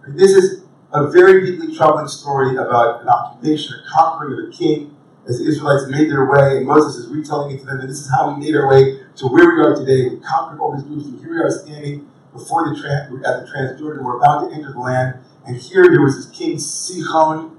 This 0.08 0.32
is 0.32 0.64
a 0.92 1.08
very 1.08 1.44
deeply 1.44 1.74
troubling 1.74 2.08
story 2.08 2.56
about 2.56 3.02
an 3.02 3.08
occupation, 3.08 3.74
a 3.74 3.90
conquering 3.90 4.38
of 4.38 4.48
a 4.48 4.56
king, 4.56 4.94
as 5.28 5.38
the 5.38 5.46
Israelites 5.46 5.84
made 5.88 6.10
their 6.10 6.24
way, 6.24 6.58
and 6.58 6.66
Moses 6.66 7.04
is 7.04 7.10
retelling 7.10 7.54
it 7.54 7.60
to 7.60 7.66
them, 7.66 7.80
and 7.80 7.88
this 7.88 8.00
is 8.00 8.10
how 8.10 8.32
we 8.32 8.40
made 8.40 8.56
our 8.56 8.68
way 8.68 9.00
to 9.16 9.26
where 9.26 9.54
we 9.54 9.60
are 9.60 9.74
today. 9.74 10.08
We 10.08 10.20
conquered 10.20 10.60
all 10.60 10.74
these 10.74 10.84
groups, 10.84 11.04
and 11.06 11.18
here 11.20 11.30
we 11.30 11.40
are 11.40 11.50
standing 11.50 12.08
before 12.38 12.74
the 12.74 12.88
at 12.88 13.10
the 13.10 13.52
Transjordan. 13.52 14.02
We're 14.02 14.16
about 14.16 14.48
to 14.48 14.54
enter 14.54 14.72
the 14.72 14.80
land, 14.80 15.18
and 15.46 15.56
here 15.56 15.84
there 15.84 16.00
was 16.00 16.16
this 16.16 16.36
king 16.36 16.56
Sichon, 16.56 17.56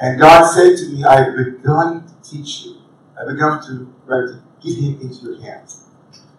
and 0.00 0.20
God 0.20 0.48
said 0.52 0.76
to 0.78 0.88
me, 0.92 1.04
I 1.04 1.24
have 1.24 1.36
begun 1.36 2.06
to 2.06 2.30
teach 2.30 2.64
you. 2.64 2.76
I've 3.18 3.28
begun 3.28 3.60
to, 3.66 3.92
right, 4.06 4.28
to 4.28 4.42
give 4.62 4.78
him 4.78 5.00
into 5.00 5.24
your 5.24 5.40
hands. 5.40 5.84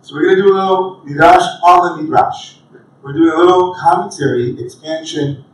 So 0.01 0.15
we're 0.15 0.23
going 0.23 0.37
to 0.37 0.43
do 0.43 0.53
a 0.53 0.55
little 0.55 1.03
Midrash 1.05 1.43
on 1.63 1.97
the 1.97 2.03
Midrash. 2.03 2.55
We're 3.01 3.13
doing 3.13 3.31
a 3.31 3.37
little 3.37 3.75
commentary, 3.75 4.61
expansion, 4.61 5.45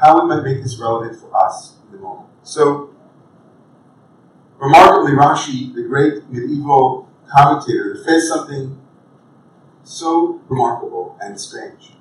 how 0.00 0.20
we 0.20 0.28
might 0.28 0.42
make 0.42 0.62
this 0.62 0.78
relevant 0.78 1.18
for 1.18 1.34
us 1.36 1.76
in 1.86 1.96
the 1.96 1.98
moment. 1.98 2.28
So, 2.42 2.94
remarkably, 4.58 5.12
Rashi, 5.12 5.74
the 5.74 5.82
great 5.82 6.28
medieval 6.28 7.08
commentator, 7.28 7.96
says 8.04 8.28
something 8.28 8.80
so 9.84 10.40
remarkable 10.48 11.16
and 11.20 11.40
strange. 11.40 11.92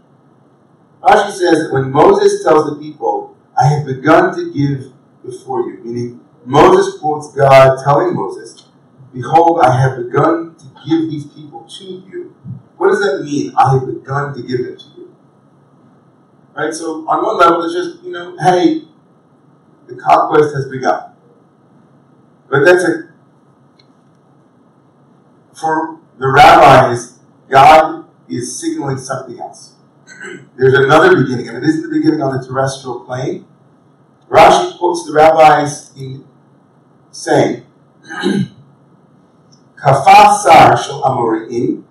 Rashi 1.01 1.31
says 1.31 1.63
that 1.63 1.69
when 1.71 1.91
Moses 1.91 2.43
tells 2.43 2.69
the 2.69 2.77
people, 2.77 3.35
I 3.59 3.67
have 3.67 3.85
begun 3.85 4.35
to 4.35 4.53
give 4.53 4.93
before 5.23 5.69
you, 5.69 5.83
meaning 5.83 6.21
Moses 6.45 6.99
quotes 6.99 7.33
God 7.33 7.77
telling 7.83 8.15
Moses, 8.15 8.67
Behold, 9.13 9.61
I 9.61 9.79
have 9.79 9.97
begun 9.97 10.55
to 10.55 10.65
give 10.87 11.09
these 11.09 11.27
people 11.27 11.67
to 11.77 11.83
you. 11.83 12.35
What 12.77 12.89
does 12.89 12.99
that 13.01 13.23
mean? 13.23 13.53
I 13.55 13.73
have 13.73 13.85
begun 13.85 14.33
to 14.33 14.41
give 14.41 14.65
them 14.65 14.77
to 14.77 14.85
you. 14.97 15.15
Right? 16.55 16.73
So 16.73 17.07
on 17.07 17.23
one 17.23 17.37
level, 17.37 17.63
it's 17.63 17.73
just, 17.73 18.03
you 18.03 18.11
know, 18.11 18.35
hey, 18.39 18.85
the 19.87 19.95
conquest 19.95 20.55
has 20.55 20.67
begun. 20.67 21.11
But 22.49 22.65
that's 22.65 22.83
a 22.83 23.13
for 25.53 25.99
the 26.17 26.27
rabbis, 26.27 27.12
God 27.53 28.05
is 28.27 28.59
signaling 28.59 28.97
something 28.97 29.39
else. 29.39 29.75
There's 30.57 30.73
another 30.73 31.21
beginning, 31.21 31.49
and 31.49 31.57
it 31.57 31.63
is 31.63 31.83
the 31.83 31.89
beginning 31.89 32.19
on 32.21 32.35
the 32.35 32.43
terrestrial 32.45 33.01
plane. 33.01 33.45
Rashi 34.27 34.75
quotes 34.79 35.05
the 35.05 35.13
rabbis 35.13 35.95
in 35.95 36.25
saying, 37.11 37.63
Kafasar 39.77 40.83
shel 40.83 41.03
Amorim 41.03 41.83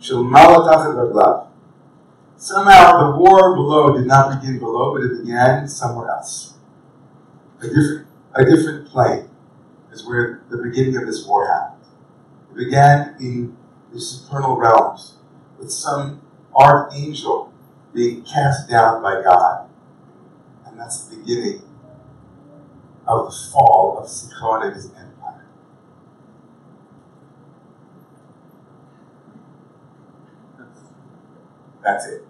shel 0.00 0.24
malatachet 0.24 0.96
raglav. 0.96 1.46
Somehow 2.36 3.12
the 3.12 3.18
war 3.18 3.54
below 3.54 3.96
did 3.96 4.06
not 4.06 4.40
begin 4.40 4.58
below, 4.58 4.94
but 4.94 5.04
it 5.04 5.20
began 5.22 5.68
somewhere 5.68 6.08
else. 6.10 6.54
A 7.60 7.68
different, 7.68 8.06
a 8.34 8.44
different 8.44 8.88
plane 8.88 9.28
is 9.92 10.04
where 10.04 10.42
the 10.50 10.56
beginning 10.58 10.96
of 10.96 11.06
this 11.06 11.24
war 11.24 11.46
happened. 11.46 11.84
It 12.50 12.56
began 12.64 13.14
in 13.20 13.56
the 13.92 14.00
supernal 14.00 14.56
realms 14.56 15.14
with 15.58 15.70
some 15.70 16.20
archangel 16.54 17.52
being 17.94 18.22
cast 18.22 18.68
down 18.68 19.02
by 19.02 19.22
God. 19.22 19.68
And 20.66 20.78
that's 20.78 21.04
the 21.04 21.16
beginning 21.16 21.62
of 23.06 23.26
the 23.26 23.50
fall 23.52 23.98
of 23.98 24.08
Sichon 24.08 24.66
and 24.66 24.74
his 24.74 24.86
empire. 24.86 25.46
That's 31.82 32.06
it. 32.06 32.24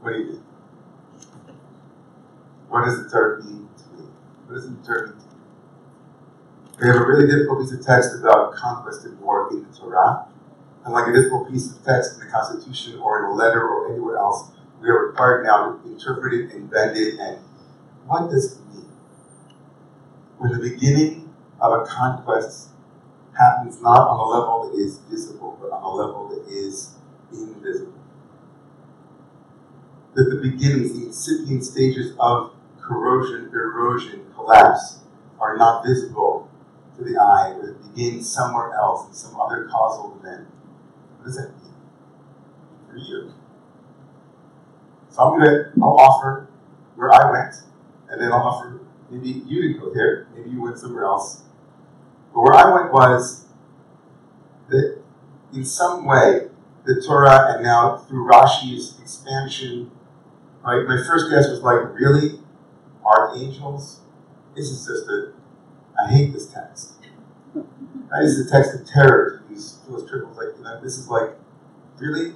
what 0.00 0.12
do 0.12 0.18
you 0.18 0.32
think? 0.32 0.42
What 2.68 2.84
does 2.84 3.04
the 3.04 3.08
Torah 3.08 3.42
mean 3.44 3.68
to 3.76 4.02
me? 4.02 4.08
What 4.46 4.54
does 4.56 4.68
the 4.68 4.76
Torah 4.84 5.08
mean 5.08 5.18
to 5.18 5.35
me? 5.35 5.35
We 6.80 6.88
have 6.88 6.96
a 6.96 7.06
really 7.06 7.26
difficult 7.26 7.60
piece 7.62 7.72
of 7.72 7.84
text 7.84 8.14
about 8.20 8.52
conquest 8.52 9.06
and 9.06 9.18
war 9.20 9.48
in 9.50 9.64
the 9.64 9.76
Torah. 9.76 10.26
And 10.84 10.92
like 10.92 11.08
a 11.08 11.12
difficult 11.12 11.50
piece 11.50 11.74
of 11.74 11.82
text 11.82 12.14
in 12.14 12.26
the 12.26 12.30
Constitution 12.30 13.00
or 13.00 13.24
in 13.24 13.30
a 13.30 13.34
letter 13.34 13.66
or 13.66 13.90
anywhere 13.90 14.18
else, 14.18 14.50
we 14.80 14.90
are 14.90 15.06
required 15.06 15.44
now 15.44 15.72
to 15.72 15.88
interpret 15.88 16.34
it 16.34 16.52
and 16.52 16.70
bend 16.70 16.96
it. 16.98 17.18
And 17.18 17.38
what 18.04 18.30
does 18.30 18.52
it 18.52 18.74
mean? 18.74 18.90
When 20.36 20.52
the 20.52 20.58
beginning 20.58 21.32
of 21.60 21.80
a 21.80 21.86
conquest 21.86 22.68
happens 23.38 23.80
not 23.80 23.98
on 23.98 24.20
a 24.20 24.24
level 24.24 24.70
that 24.70 24.78
is 24.78 24.98
visible, 25.10 25.58
but 25.60 25.70
on 25.70 25.82
a 25.82 25.90
level 25.90 26.28
that 26.28 26.46
is 26.52 26.94
invisible. 27.32 27.94
That 30.14 30.24
the 30.24 30.36
beginnings, 30.36 30.92
the 30.92 31.06
incipient 31.06 31.64
stages 31.64 32.12
of 32.20 32.52
corrosion, 32.78 33.50
erosion, 33.52 34.26
collapse 34.34 35.00
are 35.40 35.56
not 35.56 35.84
visible 35.84 36.35
to 36.96 37.04
the 37.04 37.18
eye, 37.18 37.54
but 37.60 37.70
it 37.70 37.94
begins 37.94 38.30
somewhere 38.30 38.74
else 38.74 39.06
in 39.08 39.14
some 39.14 39.38
other 39.40 39.68
causal 39.70 40.18
event. 40.20 40.46
What 41.16 41.26
does 41.26 41.36
that 41.36 41.50
mean 41.62 41.74
for 42.88 42.96
you? 42.96 43.32
So 45.10 45.22
I'm 45.22 45.38
gonna 45.38 45.72
I'll 45.82 45.98
offer 45.98 46.48
where 46.94 47.12
I 47.12 47.30
went, 47.30 47.54
and 48.08 48.20
then 48.20 48.32
I'll 48.32 48.40
offer 48.40 48.80
maybe 49.10 49.28
you 49.46 49.62
didn't 49.62 49.80
go 49.80 49.92
there, 49.92 50.28
maybe 50.34 50.50
you 50.50 50.62
went 50.62 50.78
somewhere 50.78 51.04
else. 51.04 51.42
But 52.34 52.42
where 52.42 52.54
I 52.54 52.72
went 52.74 52.92
was 52.92 53.46
that 54.68 54.98
in 55.52 55.64
some 55.64 56.04
way 56.04 56.48
the 56.84 57.02
Torah 57.06 57.54
and 57.54 57.62
now 57.62 57.96
through 57.96 58.28
Rashi's 58.28 59.00
expansion, 59.00 59.90
right? 60.64 60.86
My 60.86 60.96
first 61.06 61.30
guess 61.30 61.48
was 61.48 61.60
like, 61.60 61.94
really? 61.94 62.40
Archangels? 63.04 64.00
This 64.54 64.70
is 64.70 64.86
just 64.86 65.08
a 65.08 65.32
I 65.98 66.10
hate 66.10 66.32
this 66.32 66.52
text. 66.52 66.94
This 67.54 68.32
is 68.32 68.48
a 68.48 68.50
text 68.50 68.74
of 68.74 68.86
terror 68.86 69.42
to 69.48 69.54
use 69.54 69.78
Trible's. 69.86 70.36
Like, 70.36 70.56
you 70.56 70.64
know, 70.64 70.80
this 70.82 70.98
is 70.98 71.08
like, 71.08 71.30
really? 71.98 72.34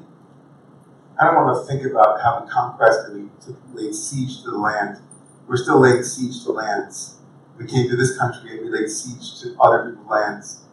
I 1.20 1.26
don't 1.26 1.36
want 1.36 1.60
to 1.60 1.72
think 1.72 1.86
about 1.90 2.18
conquest 2.48 3.00
and 3.08 3.24
we 3.24 3.30
took, 3.44 3.56
laid 3.74 3.94
siege 3.94 4.42
to 4.42 4.50
the 4.50 4.58
land. 4.58 4.98
We're 5.46 5.56
still 5.56 5.80
laying 5.80 6.02
siege 6.02 6.42
to 6.44 6.52
lands. 6.52 7.16
We 7.58 7.66
came 7.66 7.88
to 7.90 7.96
this 7.96 8.16
country 8.16 8.56
and 8.56 8.66
we 8.66 8.70
laid 8.70 8.88
siege 8.88 9.40
to 9.42 9.56
other 9.60 9.90
people's 9.90 10.08
lands. 10.08 10.64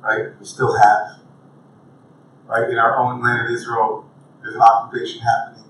Right? 0.00 0.38
We 0.38 0.44
still 0.46 0.76
have. 0.78 1.18
Right? 2.46 2.70
In 2.70 2.78
our 2.78 2.96
own 2.98 3.22
land 3.22 3.46
of 3.46 3.52
Israel, 3.52 4.08
there's 4.40 4.54
an 4.54 4.60
occupation 4.60 5.22
happening. 5.22 5.64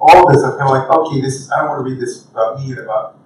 All 0.00 0.28
this, 0.28 0.42
I'm 0.42 0.58
kind 0.58 0.62
of 0.62 0.70
like, 0.70 0.90
okay, 0.90 1.20
this 1.20 1.34
is, 1.34 1.50
I 1.50 1.60
don't 1.60 1.68
want 1.70 1.86
to 1.86 1.90
read 1.90 2.00
this 2.00 2.26
about 2.26 2.60
me 2.60 2.70
and 2.70 2.80
about 2.80 3.18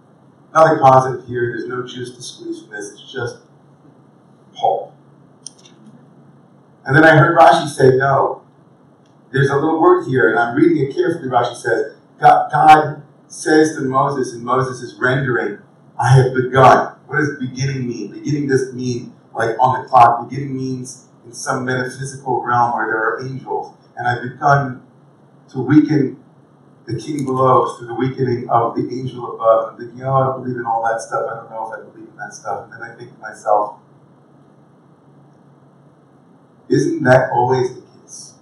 nothing 0.55 0.79
positive 0.79 1.27
here. 1.27 1.53
There's 1.53 1.69
no 1.69 1.87
juice 1.87 2.15
to 2.17 2.23
squeeze 2.23 2.63
from 2.63 2.71
this. 2.71 2.93
It's 2.93 3.13
just 3.13 3.39
pulp. 4.55 4.95
And 6.85 6.97
then 6.97 7.05
I 7.05 7.17
heard 7.17 7.37
Rashi 7.37 7.69
say, 7.69 7.97
no, 7.97 8.43
there's 9.31 9.51
a 9.51 9.55
little 9.55 9.81
word 9.81 10.07
here, 10.07 10.31
and 10.31 10.39
I'm 10.39 10.57
reading 10.57 10.87
it 10.87 10.95
carefully. 10.95 11.29
Rashi 11.29 11.55
says, 11.55 11.97
God, 12.19 12.51
God 12.51 13.03
says 13.27 13.77
to 13.77 13.83
Moses, 13.83 14.33
and 14.33 14.43
Moses 14.43 14.81
is 14.81 14.99
rendering, 14.99 15.59
I 16.01 16.13
have 16.13 16.35
begun. 16.35 16.95
What 17.07 17.19
does 17.19 17.37
beginning 17.39 17.87
mean? 17.87 18.13
Beginning 18.13 18.49
doesn't 18.49 18.75
mean 18.75 19.13
like 19.35 19.57
on 19.61 19.83
the 19.83 19.89
clock. 19.89 20.29
Beginning 20.29 20.57
means 20.57 21.09
in 21.25 21.33
some 21.33 21.65
metaphysical 21.65 22.43
realm 22.43 22.73
where 22.73 22.87
there 22.87 22.97
are 22.97 23.27
angels. 23.27 23.75
And 23.97 24.07
I've 24.07 24.23
begun 24.23 24.83
to 25.51 25.61
weaken 25.61 26.23
the 26.88 26.98
king 26.98 27.27
below 27.27 27.77
through 27.77 27.87
the 27.87 27.94
weakening 27.94 28.48
of 28.48 28.74
the 28.74 28.83
angel 28.90 29.35
above. 29.35 29.72
I'm 29.72 29.79
thinking, 29.79 30.03
oh, 30.03 30.14
I 30.14 30.27
don't 30.27 30.42
believe 30.42 30.57
in 30.57 30.64
all 30.64 30.83
that 30.90 31.03
stuff. 31.03 31.29
I 31.31 31.35
don't 31.37 31.51
know 31.51 31.70
if 31.70 31.79
I 31.79 31.83
believe 31.83 32.09
in 32.09 32.16
that 32.16 32.33
stuff. 32.33 32.64
And 32.64 32.72
then 32.72 32.83
I 32.83 32.94
think 32.96 33.12
to 33.12 33.20
myself, 33.20 33.79
isn't 36.70 37.03
that 37.05 37.31
always 37.31 37.74
the 37.74 37.83
case? 37.83 38.35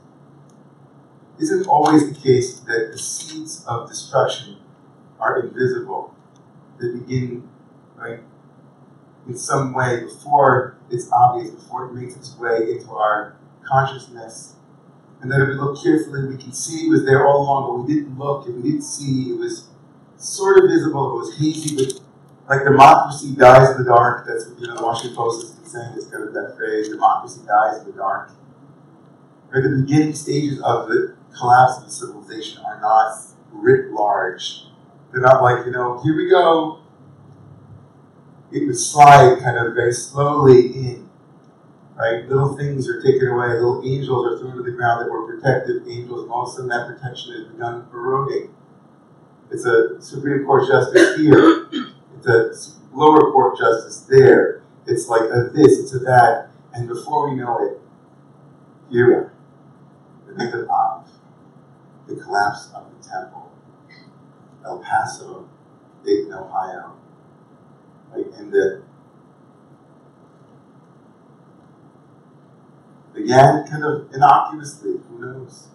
Isn't 1.40 1.66
always 1.66 2.09
the 2.09 2.14
case 2.14 2.61
that 2.61 2.90
the 2.92 2.98
seeds 2.98 3.64
of 3.66 3.88
destruction 3.88 4.59
are 5.18 5.40
invisible? 5.40 6.14
They 6.80 6.92
begin, 6.92 7.48
right, 7.96 8.20
in 9.26 9.37
some 9.37 9.74
way 9.74 10.04
before 10.04 10.76
it's 10.88 11.11
obvious, 11.11 11.50
before 11.50 11.87
it 11.87 11.94
makes 11.94 12.14
its 12.14 12.38
way 12.38 12.70
into 12.70 12.92
our 12.92 13.35
consciousness. 13.64 14.56
And 15.20 15.33
then 15.33 15.40
if 15.40 15.48
we 15.48 15.55
look 15.55 15.83
carefully, 15.83 16.26
we 16.29 16.37
can 16.37 16.52
see 16.52 16.87
it 16.87 16.90
was 16.90 17.05
there 17.05 17.26
all 17.26 17.42
along, 17.42 17.66
but 17.66 17.87
we 17.87 17.94
didn't 17.94 18.18
look 18.18 18.46
and 18.46 18.62
we 18.62 18.70
didn't 18.70 18.83
see. 18.83 19.31
It 19.31 19.38
was 19.38 19.68
sort 20.16 20.62
of 20.62 20.70
visible, 20.70 21.12
it 21.12 21.18
was 21.18 21.38
hazy, 21.38 21.74
but 21.76 22.00
like 22.48 22.64
democracy 22.64 23.35
dies 23.35 23.70
in 23.70 23.79
the 23.79 23.85
dark. 23.85 24.26
That's 24.26 24.46
what 24.46 24.61
you 24.61 24.68
know, 24.68 24.76
the 24.76 24.83
Washington 24.83 25.16
Post 25.16 25.42
has 25.42 25.50
been 25.59 25.68
saying. 25.68 25.92
It's 25.96 26.07
kind 26.07 26.22
of 26.24 26.35
that 26.35 26.55
phrase: 26.57 26.88
democracy 26.88 27.40
dies 27.46 27.81
in 27.81 27.87
the 27.87 27.96
dark. 27.96 28.31
Or 29.52 29.62
the 29.62 29.83
beginning 29.83 30.14
stages 30.14 30.61
of 30.61 30.88
the 30.88 31.16
collapse 31.37 31.79
of 31.79 31.85
the 31.85 31.90
civilization 31.90 32.62
are 32.64 32.81
not 32.81 33.16
writ 33.52 33.92
large. 33.92 34.64
They're 35.12 35.22
not 35.22 35.42
like 35.42 35.66
you 35.66 35.72
know, 35.72 36.00
here 36.02 36.16
we 36.16 36.29
go. 36.29 36.81
It 38.52 38.66
would 38.66 38.79
slide 38.79 39.38
kind 39.40 39.59
of 39.59 39.74
very 39.74 39.92
slowly 39.92 40.66
in. 40.66 41.06
Right, 41.96 42.28
little 42.28 42.56
things 42.56 42.88
are 42.90 43.00
taken 43.00 43.28
away. 43.28 43.48
Little 43.54 43.82
angels 43.82 44.26
are 44.26 44.38
thrown 44.38 44.56
to 44.56 44.62
the 44.62 44.72
ground 44.72 45.04
that 45.04 45.11
were 45.11 45.26
protective 45.26 45.88
angels. 45.88 46.28
All 46.30 46.42
of 46.42 46.48
a 46.48 46.52
sudden, 46.52 46.68
that 46.68 46.87
protection 46.87 47.32
has 47.32 47.48
begun 47.48 47.88
eroding. 47.90 48.54
It's 49.50 49.64
a 49.64 50.00
Supreme 50.02 50.44
Court 50.44 50.68
justice 50.68 51.16
here 51.16 51.68
it's 52.26 52.76
a 52.76 52.96
lower 52.96 53.32
court 53.32 53.59
justice 53.59 54.00
there. 54.09 54.62
It's 54.87 55.09
like 55.09 55.22
a 55.22 55.50
this, 55.52 55.78
it's 55.78 55.94
a 55.94 55.98
that, 56.00 56.50
and 56.72 56.88
before 56.88 57.30
we 57.30 57.37
know 57.37 57.59
it, 57.64 57.80
here 58.90 59.06
we 59.09 59.14
are. 59.14 59.32
The 60.26 60.44
nick 60.44 60.54
of 60.54 60.61
the 62.06 62.22
collapse 62.22 62.70
of 62.74 62.87
the 62.96 63.09
temple, 63.09 63.50
El 64.64 64.78
Paso, 64.78 65.48
Dayton, 66.04 66.32
Ohio, 66.32 66.92
right? 68.12 68.26
And 68.38 68.52
the 68.52 68.82
began 73.16 73.66
kind 73.66 73.85
of 73.85 74.12
innocuously, 74.12 74.92
who 75.09 75.18
knows? 75.18 75.68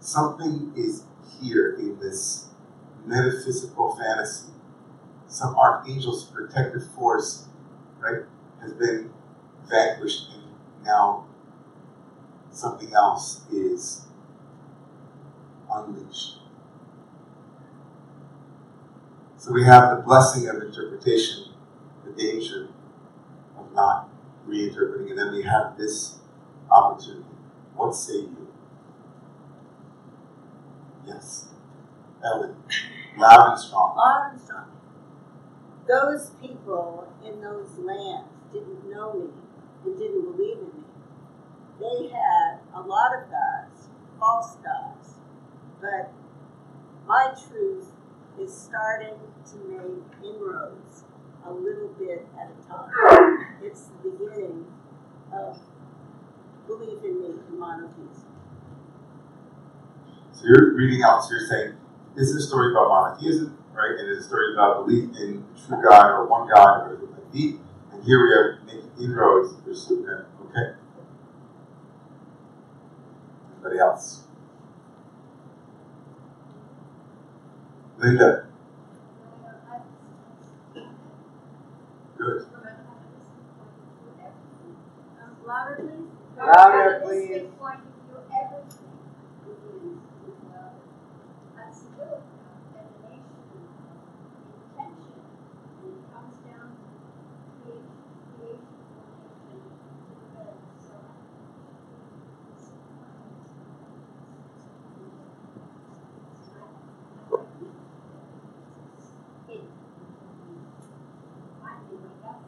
Something 0.00 0.72
is 0.76 1.04
here 1.40 1.74
in 1.78 1.98
this 1.98 2.48
metaphysical 3.06 3.96
fantasy 3.96 4.54
some 5.34 5.56
archangel's 5.56 6.24
protective 6.24 6.86
force, 6.92 7.46
right, 7.98 8.22
has 8.60 8.72
been 8.72 9.10
vanquished, 9.68 10.28
and 10.32 10.44
now 10.84 11.26
something 12.52 12.92
else 12.94 13.40
is 13.50 14.06
unleashed. 15.70 16.38
So 19.36 19.52
we 19.52 19.64
have 19.64 19.96
the 19.96 20.02
blessing 20.02 20.48
of 20.48 20.62
interpretation, 20.62 21.46
the 22.04 22.12
danger 22.12 22.68
of 23.58 23.72
not 23.74 24.03
reinterpreting, 24.48 25.10
and 25.10 25.18
then 25.18 25.32
we 25.32 25.42
have 25.42 25.76
this 25.76 26.18
opportunity. 26.70 27.24
What 27.74 27.94
say 27.94 28.14
you? 28.14 28.48
Yes. 31.06 31.48
Ellen. 32.24 32.56
Loud 33.16 33.50
and 33.50 33.60
strong. 33.60 33.96
Loud 33.96 34.32
and 34.32 34.40
strong. 34.40 34.66
Those 35.86 36.30
people 36.40 37.12
in 37.24 37.40
those 37.40 37.78
lands 37.78 38.28
didn't 38.52 38.90
know 38.90 39.12
me 39.12 39.30
and 39.84 39.98
didn't 39.98 40.22
believe 40.22 40.58
in 40.58 40.64
me. 40.64 40.84
They 41.80 42.08
had 42.08 42.60
a 42.74 42.80
lot 42.80 43.10
of 43.14 43.30
gods, 43.30 43.88
false 44.18 44.56
gods, 44.64 45.14
but 45.80 46.12
my 47.06 47.34
truth 47.48 47.88
is 48.40 48.56
starting 48.56 49.14
to 49.46 49.56
make 49.68 50.24
inroads 50.24 51.03
a 51.46 51.52
little 51.52 51.88
bit 51.98 52.26
at 52.38 52.50
a 52.50 52.68
time. 52.68 53.56
It's 53.62 53.88
the 54.02 54.10
beginning 54.10 54.66
of 55.32 55.58
belief 56.66 57.04
in 57.04 57.20
me 57.20 57.34
monotheism. 57.50 58.24
So 60.32 60.44
you're 60.46 60.74
reading 60.74 61.02
out, 61.02 61.22
so 61.22 61.30
you're 61.30 61.46
saying, 61.46 61.76
this 62.16 62.28
is 62.28 62.44
a 62.44 62.46
story 62.46 62.72
about 62.72 62.88
monotheism, 62.88 63.58
right? 63.72 63.98
And 63.98 64.08
it's 64.08 64.24
a 64.24 64.28
story 64.28 64.54
about 64.54 64.86
belief 64.86 65.10
in 65.16 65.44
true 65.66 65.82
God 65.82 66.10
or 66.10 66.26
one 66.26 66.48
God 66.52 66.90
or 66.90 66.98
might. 66.98 67.58
And 67.92 68.04
here 68.04 68.22
we 68.22 68.32
are 68.32 68.60
making 68.66 68.90
inroads. 69.00 69.54
Some 69.74 70.04
kind 70.04 70.24
okay. 70.48 70.74
Anybody 73.56 73.80
else? 73.80 74.22
Linda, 77.98 78.46
good. 82.24 82.46
Louder, 85.46 85.76
please. 85.76 86.08
Louder, 86.36 87.02
please. 87.04 87.28
holistic 87.30 87.58
point 87.58 87.80
of 87.80 87.92
view, 88.08 88.18
everything 88.32 88.92
begins 89.44 90.00
with 90.24 90.38
love. 90.50 90.72
That's 91.56 91.80
the 91.82 91.90
good 91.96 92.20
emanation 92.74 93.68
of 93.92 94.00
intention. 94.56 95.20
And 95.84 95.92
it 95.92 96.02
comes 96.12 96.36
down 96.48 96.68
to 96.72 96.88
creation, 97.60 97.92
creation, 98.40 98.72
formation, 99.20 99.76
to 100.08 100.12
the 100.16 100.26
good. 100.32 100.56
So 100.80 100.94
it 109.48 109.62
finally 111.60 111.96
wake 112.02 112.24
up. 112.28 112.40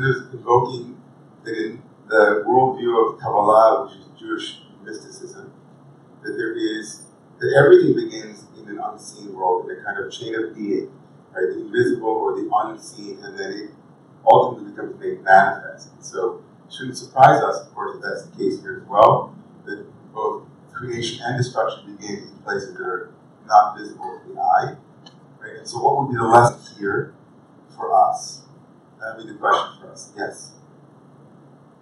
Linda's 0.00 0.32
invoking 0.32 1.00
that 1.44 1.56
in 1.56 1.82
the 2.08 2.44
worldview 2.46 3.14
of 3.14 3.20
Kabbalah, 3.20 3.84
which 3.86 3.98
is 3.98 4.06
Jewish 4.18 4.60
mysticism, 4.82 5.52
that 6.22 6.32
there 6.36 6.56
is 6.56 7.02
that 7.38 7.54
everything 7.56 7.94
begins 7.94 8.44
in 8.58 8.68
an 8.68 8.78
unseen 8.78 9.34
world, 9.34 9.70
in 9.70 9.78
a 9.78 9.82
kind 9.82 9.98
of 9.98 10.12
chain 10.12 10.34
of 10.34 10.54
being, 10.54 10.92
right? 11.34 11.46
The 11.48 11.60
invisible 11.60 12.08
or 12.08 12.34
the 12.36 12.50
unseen, 12.52 13.18
and 13.22 13.38
then 13.38 13.52
it 13.52 13.70
ultimately 14.30 14.72
becomes 14.72 15.00
made 15.00 15.22
manifest. 15.22 15.92
And 15.92 16.04
so 16.04 16.42
it 16.66 16.72
shouldn't 16.72 16.98
surprise 16.98 17.42
us, 17.42 17.66
of 17.66 17.74
course, 17.74 17.96
if 17.96 18.02
that's 18.02 18.26
the 18.26 18.36
case 18.36 18.60
here 18.60 18.82
as 18.82 18.88
well, 18.88 19.34
that 19.64 19.86
both 20.12 20.44
creation 20.72 21.24
and 21.24 21.38
destruction 21.38 21.96
begin 21.96 22.28
in 22.28 22.38
places 22.44 22.74
that 22.74 22.82
are 22.82 23.10
not 23.46 23.78
visible 23.78 24.20
to 24.22 24.34
the 24.34 24.40
eye. 24.40 24.76
Right? 25.40 25.56
And 25.56 25.66
so 25.68 25.82
what 25.82 25.96
would 25.98 26.10
be 26.12 26.18
the 26.18 26.24
lesson 26.24 26.76
here 26.78 27.14
for 27.74 27.94
us? 27.94 28.42
That 29.00 29.16
would 29.16 29.26
be 29.26 29.32
the 29.32 29.38
question 29.38 29.80
for 29.80 29.92
us. 29.92 30.12
Yes. 30.16 30.52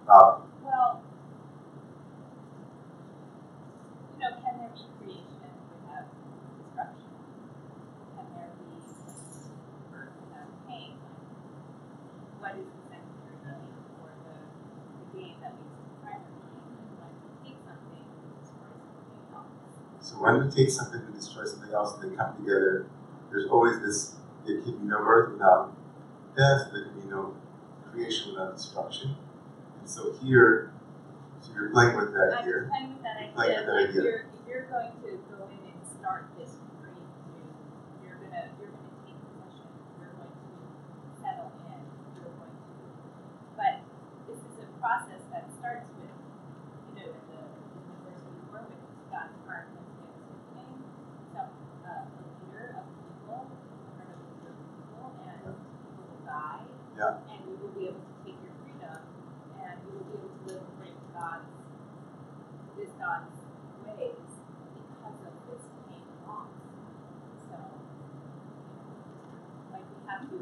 Bob. 0.07 0.43
Well, 0.63 1.01
you 4.17 4.19
know, 4.23 4.31
can 4.39 4.53
there 4.59 4.71
be 4.73 4.83
creation 4.97 5.51
without 5.69 6.07
destruction? 6.57 7.11
Can 8.15 8.25
there 8.35 8.51
be 8.55 8.71
birth 9.91 10.15
without 10.23 10.49
pain? 10.67 10.95
What 12.39 12.55
is 12.55 12.65
the 12.71 12.81
secondary 12.87 13.37
gain 13.43 13.67
or 13.99 14.11
the, 14.23 14.35
the 14.39 15.05
gain 15.19 15.35
that 15.43 15.53
leads 15.59 15.75
to 15.75 15.91
the 15.91 15.99
primary 15.99 16.39
gain? 16.55 16.71
And 16.79 16.95
when 17.03 17.11
we 17.19 17.35
take 17.43 17.59
something 17.67 17.99
and 17.99 18.31
destroy 18.39 18.71
something 18.79 19.35
else. 19.35 19.59
So 20.07 20.13
when 20.23 20.35
we 20.39 20.47
take 20.51 20.71
something 20.71 21.01
and 21.03 21.13
destroy 21.15 21.43
something 21.43 21.73
else 21.75 21.99
and 21.99 22.11
they 22.11 22.15
come 22.15 22.35
together, 22.39 22.87
there's 23.29 23.51
always 23.51 23.79
this 23.83 24.15
there 24.47 24.61
can 24.61 24.79
be 24.79 24.87
no 24.87 25.03
birth 25.03 25.33
without 25.33 25.75
death, 26.35 26.71
there 26.71 26.83
can 26.85 26.99
be 26.99 27.07
no 27.07 27.35
creation 27.91 28.31
without 28.31 28.55
destruction. 28.57 29.15
And 29.79 29.89
so 29.89 30.13
here, 30.23 30.71
so 31.41 31.51
you're 31.53 31.69
playing 31.71 31.95
with 31.95 32.13
that 32.13 32.37
I'm 32.39 32.43
here. 32.45 32.67
playing 32.69 32.93
with 32.93 33.03
that 33.03 33.17
idea. 33.17 33.33
Playing 33.35 33.57
with 33.57 33.65
that 33.65 33.75
like 33.75 33.89
idea. 33.89 34.01
You're, 34.03 34.19
if 34.29 34.41
you're 34.47 34.67
going 34.69 34.91
to 34.91 35.09
go 35.31 35.47
in 35.49 35.61
and 35.65 35.79
start 35.99 36.27
this 36.37 36.51
dream 36.79 37.07
you're 38.03 38.19
gonna, 38.19 38.49
you're 38.59 38.71
gonna 38.75 38.93
take 39.07 39.17
possession, 39.23 39.69
you're 39.99 40.13
going 40.19 40.29
to 40.29 40.59
settle 41.23 41.51
in, 41.69 41.79
you're 42.15 42.31
going 42.37 42.53
to, 42.53 42.75
but 43.55 43.81
this 44.27 44.39
is 44.39 44.55
a 44.63 44.67
process 44.83 45.23
that 45.31 45.47
starts 45.59 45.87
with, 45.99 46.11
you 46.91 46.93
know, 46.99 47.07
in 47.07 47.23
the, 47.31 47.39
in 47.39 47.83
the 47.87 47.97
verse 48.03 48.23
we 48.27 48.35
were 48.51 48.63
with, 48.67 48.83
God's 49.11 49.35
heart 49.47 49.71
and 49.71 49.79
his 49.79 50.43
name, 50.59 50.81
some, 51.33 51.51
uh, 51.87 52.03
a 52.03 52.21
leader 52.43 52.77
of 52.77 52.83
the 52.83 52.99
people, 52.99 53.47
a 53.47 53.91
heart 53.95 54.11
of 54.11 54.19
the 54.19 54.27
leader 54.37 54.51
of 54.51 54.59
the 54.59 54.69
people, 54.75 55.07
and 55.23 55.39
people 55.55 56.03
will 56.03 56.23
die. 56.27 56.67
Yeah. 56.99 57.15
And 57.31 57.39
you 57.47 57.55
will 57.57 57.73
be 57.73 57.83
able 57.89 58.03
to 58.03 58.15
take 58.27 58.37
your 58.43 58.53
freedom, 58.59 58.99
and 59.61 59.75
you 59.87 59.89
will 59.95 60.07
be 60.09 60.13
able 60.19 60.31
to 60.35 60.41
live 60.51 60.63
according 60.67 60.99
to 60.99 61.07
God's 61.15 61.47
this 62.77 62.95
God's 62.95 63.35
ways 63.83 64.15
because 64.23 65.19
of 65.27 65.33
this 65.51 65.63
pain 65.87 65.99
and 65.99 66.19
loss. 66.23 66.47
So, 67.51 67.57
like 69.71 69.83
we 69.83 69.99
have 70.07 70.23
to 70.31 70.39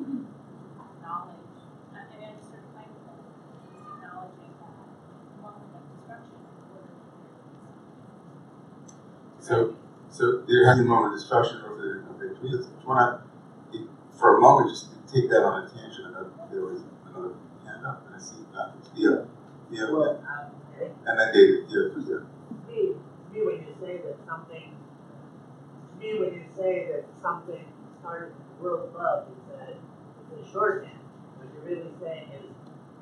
acknowledge, 0.78 1.58
I 1.94 1.98
I 1.98 2.06
mean, 2.14 2.22
I 2.22 2.38
just 2.38 2.54
sort 2.54 2.62
of 2.62 2.70
playing 2.78 2.94
with 2.94 3.10
it, 3.10 3.26
just 3.74 3.90
acknowledging 3.90 4.54
that 4.62 4.86
moment 5.42 5.74
of 5.74 5.82
destruction 5.98 6.38
in 6.46 6.62
order 6.78 6.94
to 6.94 7.10
create 7.18 7.42
So 9.48 9.78
so 10.12 10.44
there 10.44 10.68
has 10.68 10.76
been 10.76 10.88
a 10.88 10.90
moment 10.90 11.14
of 11.14 11.20
destruction 11.20 11.64
over 11.64 11.80
the 11.80 12.04
of 12.12 12.20
the 12.20 12.36
trees. 12.36 12.68
If 12.68 12.84
you 12.84 12.88
wanna 12.88 13.24
if, 13.72 13.88
for 14.20 14.36
a 14.38 14.42
moment 14.42 14.72
just 14.76 14.92
take 15.08 15.30
that 15.30 15.40
on 15.40 15.64
a 15.64 15.70
tangent 15.72 16.08
and 16.08 16.16
then 16.16 16.28
there 16.52 16.68
was 16.68 16.84
another 17.08 17.32
hand 17.64 17.86
up 17.86 18.04
and 18.08 18.16
I 18.16 18.20
see 18.20 18.44
that 18.52 18.76
Theo. 18.92 19.26
Theo 19.72 19.96
Well, 19.96 20.20
um, 20.28 20.52
okay. 20.76 20.92
and 20.92 21.16
then 21.20 21.32
David, 21.32 21.70
Theo, 21.70 21.96
Theo. 21.96 22.28
To 22.28 22.56
me, 22.68 23.00
me, 23.32 23.40
when 23.48 23.56
you 23.64 23.72
say 23.80 24.04
that 24.04 24.20
something, 24.28 24.68
to 24.68 25.96
me, 25.96 26.20
when 26.20 26.34
you 26.36 26.44
say 26.52 26.92
that 26.92 27.06
something 27.22 27.64
started 28.02 28.36
in 28.36 28.44
the 28.52 28.64
world 28.64 28.92
above, 28.92 29.28
it's 29.32 29.48
a, 29.64 29.80
it's 29.80 30.44
a 30.44 30.52
shorthand. 30.52 31.00
What 31.40 31.48
you're 31.56 31.64
really 31.64 31.92
saying 32.04 32.36
is 32.36 32.52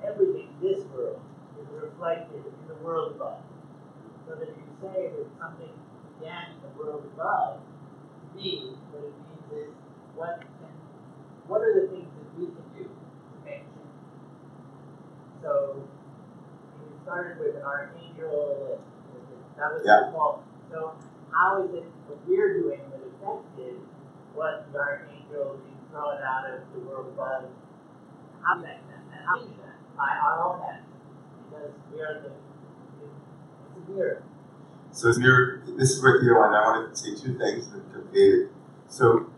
everything 0.05 0.53
in 0.53 0.61
this 0.61 0.85
world 0.93 1.21
is 1.57 1.65
reflected 1.73 2.45
in 2.45 2.67
the 2.67 2.77
world 2.85 3.15
above. 3.15 3.41
So 4.27 4.35
that 4.35 4.49
if 4.49 4.57
you 4.57 4.69
say 4.81 5.09
that 5.09 5.25
something 5.41 5.73
in 6.21 6.61
the 6.61 6.69
world 6.77 7.03
above, 7.13 7.59
me, 8.35 8.75
what 8.91 9.03
it 9.03 9.13
means 9.15 9.69
is 9.69 9.73
what 10.15 10.39
can, 10.41 10.71
what 11.47 11.61
are 11.61 11.73
the 11.81 11.87
things 11.87 12.07
that 12.07 12.27
we 12.39 12.45
can 12.47 12.65
do 12.75 12.83
to 12.83 13.35
make 13.45 13.63
change? 13.63 13.99
So 15.41 15.83
we 16.79 16.87
started 17.03 17.39
with 17.39 17.55
an 17.55 17.63
archangel, 17.63 18.79
and 18.81 19.23
that 19.57 19.73
was 19.73 19.83
Yeah. 19.85 20.07
the 20.07 20.11
fault. 20.11 20.43
So 20.71 20.93
how 21.31 21.63
is 21.63 21.73
it 21.73 21.85
what 22.07 22.19
we're 22.27 22.53
doing 22.53 22.81
that 22.91 23.01
affected 23.01 23.79
what 24.33 24.71
the 24.71 24.79
archangel 24.79 25.59
being 25.63 25.79
thrown 25.91 26.19
out 26.23 26.49
of 26.49 26.59
the 26.73 26.79
world 26.79 27.07
above? 27.13 27.45
How 28.41 28.61
that 28.61 28.79
and 28.91 29.25
how 29.25 29.39
that? 29.39 29.97
By 29.97 30.11
our 30.21 30.43
own 30.43 30.61
hands. 30.61 30.85
Because 31.49 31.71
we 31.93 32.01
are 32.01 32.21
the 32.21 32.31
it's 32.31 33.87
a 33.87 33.91
mirror. 33.91 34.23
So 34.95 35.09
this 35.09 35.89
is 35.91 36.01
where 36.01 36.21
Theo 36.21 36.41
and 36.43 36.55
I 36.55 36.61
wanted 36.61 36.91
to 36.91 36.95
say 36.95 37.09
two 37.13 37.37
things 37.37 37.67
to 37.67 37.81
David. 38.13 38.47
So 38.87 39.29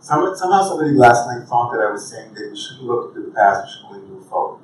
some, 0.00 0.34
somehow 0.34 0.62
somebody 0.66 0.92
last 0.92 1.26
night 1.26 1.46
thought 1.46 1.72
that 1.72 1.80
I 1.86 1.90
was 1.92 2.08
saying 2.10 2.32
that 2.32 2.48
we 2.50 2.56
shouldn't 2.58 2.84
look 2.84 3.14
into 3.14 3.28
the 3.28 3.34
past, 3.34 3.66
we 3.66 3.70
should 3.70 3.86
only 3.96 4.08
move 4.08 4.26
forward. 4.28 4.62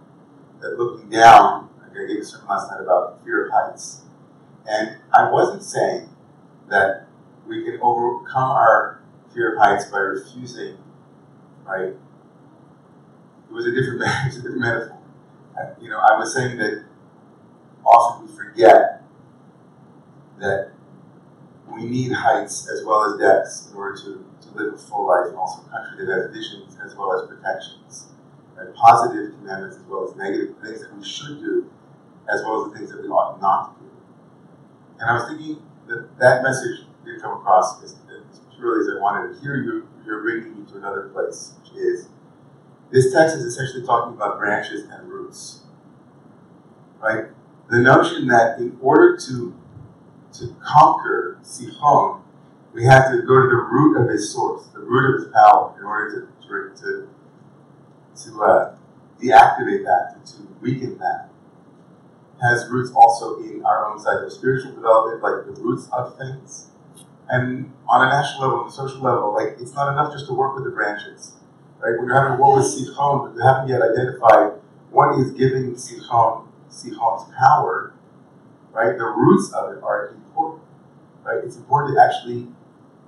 That 0.61 0.79
looking 0.79 1.11
down, 1.11 1.68
like 1.83 1.90
I 1.92 2.07
gave 2.07 2.22
a 2.22 2.24
sermon 2.24 2.48
last 2.48 2.70
night 2.70 2.81
about 2.81 3.22
fear 3.22 3.46
of 3.46 3.53
heights. 3.53 4.00
And 4.66 4.96
I 5.12 5.31
wasn't 5.31 5.62
saying 5.62 6.09
that 6.70 7.07
we 7.46 7.62
can 7.62 7.79
overcome 7.83 8.50
our 8.53 9.03
fear 9.35 9.53
of 9.57 9.59
heights 9.59 9.90
by 9.90 9.98
refusing, 9.98 10.79
right? 11.66 11.92
It 11.92 13.53
was 13.53 13.66
a 13.66 13.72
different, 13.72 14.00
it 14.05 14.26
was 14.26 14.37
a 14.37 14.40
different 14.42 14.61
metaphor. 14.61 14.98
I- 15.59 15.83
You 15.83 15.90
know, 15.90 15.98
I 15.98 16.18
was 16.18 16.33
saying 16.33 16.57
that 16.59 16.85
often 17.85 18.26
we 18.26 18.33
forget 18.35 19.00
that 20.40 20.72
we 21.70 21.85
need 21.85 22.12
heights 22.12 22.68
as 22.68 22.85
well 22.85 23.05
as 23.05 23.20
depths 23.20 23.70
in 23.70 23.76
order 23.76 23.96
to, 23.96 24.24
to 24.42 24.55
live 24.55 24.74
a 24.74 24.79
full 24.79 25.07
life 25.07 25.29
and 25.29 25.37
also 25.37 25.62
country 25.68 26.05
that 26.05 26.12
has 26.12 26.31
visions 26.33 26.76
as 26.85 26.94
well 26.96 27.14
as 27.14 27.29
protections. 27.29 28.09
And 28.59 28.74
positive 28.74 29.33
commandments 29.38 29.76
as 29.76 29.85
well 29.85 30.09
as 30.09 30.16
negative 30.16 30.57
things 30.62 30.83
that 30.83 30.94
we 30.94 31.05
should 31.05 31.40
do 31.40 31.70
as 32.29 32.42
well 32.42 32.64
as 32.64 32.72
the 32.72 32.79
things 32.79 32.90
that 32.90 33.00
we 33.00 33.09
ought 33.09 33.40
not 33.40 33.79
to 33.79 33.85
do. 33.85 33.90
And 34.98 35.11
I 35.11 35.14
was 35.14 35.29
thinking 35.29 35.62
that 35.88 36.18
that 36.18 36.42
message 36.42 36.87
didn't 37.05 37.22
come 37.22 37.38
across 37.38 37.83
as, 37.83 37.92
as 37.92 38.40
purely 38.57 38.81
as 38.81 38.96
I 38.96 39.00
wanted. 39.00 39.40
Here 39.40 39.57
you, 39.57 39.88
you're 40.05 40.22
bringing 40.22 40.61
me 40.61 40.70
to 40.70 40.76
another 40.76 41.09
place, 41.09 41.55
which 41.62 41.72
is 41.76 42.09
this 42.90 43.12
text 43.12 43.37
is 43.37 43.44
essentially 43.44 43.87
talking 43.87 44.14
about 44.14 44.38
branches 44.38 44.85
and 44.90 45.09
roots. 45.09 45.62
Right? 47.00 47.26
The 47.70 47.79
notion 47.79 48.26
that 48.29 48.59
in 48.59 48.76
order 48.83 49.16
to 49.29 49.55
to 50.35 50.57
conquer 50.62 51.38
Sichon, 51.43 52.23
we 52.73 52.85
have 52.85 53.11
to 53.11 53.23
go 53.23 53.40
to 53.40 53.49
the 53.49 53.66
root 53.71 54.01
of 54.01 54.09
his 54.09 54.33
source, 54.33 54.66
the 54.69 54.81
root 54.81 55.14
of 55.14 55.25
his 55.25 55.33
power, 55.33 55.75
in 55.79 55.85
order 55.85 56.21
to 56.21 56.31
to, 56.81 57.09
to, 58.25 58.43
uh, 58.43 58.75
deactivate 59.21 59.85
that, 59.85 60.25
to, 60.25 60.33
to 60.33 60.49
weaken 60.61 60.99
that. 60.99 61.29
Has 62.40 62.69
roots 62.71 62.90
also 62.95 63.38
in 63.40 63.62
our 63.64 63.87
own 63.87 63.99
side 63.99 64.23
of 64.23 64.33
spiritual 64.33 64.73
development, 64.73 65.23
like 65.23 65.45
the 65.45 65.61
roots 65.61 65.88
of 65.93 66.16
things. 66.16 66.69
And 67.29 67.73
on 67.88 68.07
a 68.07 68.11
national 68.11 68.49
level, 68.49 68.61
on 68.61 68.69
a 68.69 68.73
social 68.73 69.03
level, 69.03 69.35
like 69.35 69.61
it's 69.61 69.75
not 69.75 69.93
enough 69.93 70.12
just 70.12 70.27
to 70.27 70.33
work 70.33 70.55
with 70.55 70.64
the 70.64 70.71
branches. 70.71 71.35
Right? 71.79 71.99
When 71.99 72.09
you're 72.09 72.21
having 72.21 72.38
war 72.38 72.57
with 72.57 72.66
Sichon, 72.66 73.29
but 73.29 73.37
you 73.37 73.47
haven't 73.47 73.69
yet 73.69 73.83
identified 73.83 74.59
what 74.90 75.19
is 75.21 75.33
giving 75.33 75.75
Sichon 75.75 76.47
Sichon's 76.71 77.31
power, 77.38 77.89
right? 78.73 78.97
The 78.97 79.05
roots 79.05 79.53
of 79.53 79.77
it 79.77 79.83
are 79.83 80.09
important. 80.09 80.63
Right? 81.23 81.45
It's 81.45 81.57
important 81.57 81.97
to 81.97 82.03
actually 82.03 82.49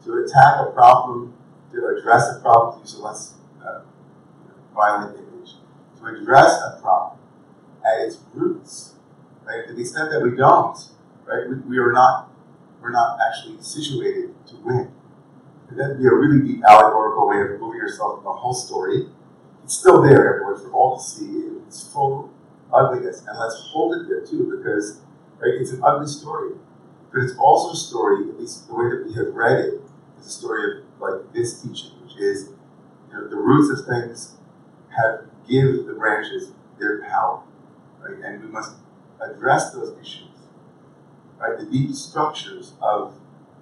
to 0.05 0.25
attack 0.25 0.61
a 0.61 0.71
problem, 0.73 1.35
to 1.73 1.97
address 1.97 2.37
a 2.37 2.41
problem, 2.41 2.75
to 2.75 2.81
use 2.81 2.95
a 2.95 3.03
less 3.03 3.35
uh, 3.65 3.83
violent 4.75 5.17
image, 5.17 5.55
to 5.99 6.07
address 6.07 6.61
a 6.61 6.81
problem 6.81 7.21
at 7.85 8.07
its 8.07 8.19
roots. 8.35 8.95
Right? 9.45 9.67
To 9.67 9.75
the 9.75 9.81
extent 9.81 10.11
that 10.11 10.21
we 10.23 10.37
don't, 10.37 10.77
right, 11.25 11.49
we, 11.49 11.57
we 11.69 11.79
are 11.79 11.93
not 11.93 12.29
we're 12.83 12.91
not 12.91 13.19
actually 13.25 13.63
situated 13.63 14.35
to 14.49 14.57
win. 14.57 14.91
And 15.69 15.79
that'd 15.79 15.99
be 15.99 16.07
a 16.07 16.13
really 16.13 16.47
deep 16.47 16.63
allegorical 16.69 17.29
way 17.29 17.41
of 17.41 17.51
removing 17.51 17.79
yourself 17.79 18.17
from 18.17 18.25
the 18.25 18.33
whole 18.33 18.53
story. 18.53 19.07
It's 19.65 19.79
still 19.79 20.03
there 20.03 20.35
everywhere 20.35 20.57
for 20.57 20.73
all 20.73 20.99
to 20.99 21.03
see. 21.03 21.25
In 21.25 21.63
It's 21.67 21.91
full 21.93 22.31
ugliness. 22.75 23.21
And 23.27 23.39
let's 23.39 23.55
hold 23.71 23.97
it 23.97 24.09
there 24.09 24.27
too, 24.27 24.53
because 24.59 25.01
right, 25.43 25.61
it's 25.61 25.73
an 25.73 25.83
ugly 25.85 26.07
story. 26.07 26.53
But 27.13 27.25
it's 27.25 27.37
also 27.37 27.73
a 27.73 27.77
story, 27.77 28.29
at 28.31 28.41
least 28.41 28.69
the 28.69 28.75
way 28.75 28.89
that 28.89 29.05
we 29.07 29.15
have 29.15 29.35
read 29.35 29.59
it, 29.59 29.81
is 30.19 30.27
a 30.27 30.31
story 30.31 30.79
of 30.79 30.85
like 30.99 31.33
this 31.35 31.61
teaching, 31.61 31.91
which 32.03 32.17
is 32.17 32.51
you 33.11 33.15
know, 33.15 33.29
the 33.29 33.37
roots 33.37 33.69
of 33.79 33.87
things 33.87 34.37
have 34.97 35.27
give 35.49 35.87
the 35.87 35.95
branches 35.95 36.53
their 36.79 37.03
power. 37.03 37.43
Right? 38.01 38.19
And 38.25 38.43
we 38.43 38.49
must 38.49 38.77
address 39.21 39.73
those 39.73 39.95
issues 40.01 40.33
right? 41.43 41.59
The 41.59 41.67
deep 41.67 41.95
structures 41.95 42.75
of, 42.81 43.15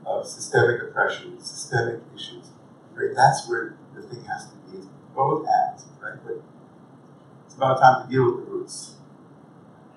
of 0.04 0.26
systemic 0.26 0.82
oppression, 0.82 1.40
systemic 1.40 2.00
issues, 2.14 2.50
right? 2.94 3.10
That's 3.14 3.48
where 3.48 3.76
the 3.94 4.02
thing 4.02 4.24
has 4.24 4.46
to 4.50 4.54
be. 4.70 4.78
It's 4.78 4.86
both 5.14 5.46
ends, 5.46 5.84
right? 6.00 6.18
But 6.24 6.42
it's 7.46 7.54
about 7.56 7.80
time 7.80 8.06
to 8.06 8.12
deal 8.12 8.24
with 8.26 8.44
the 8.44 8.50
roots. 8.50 8.96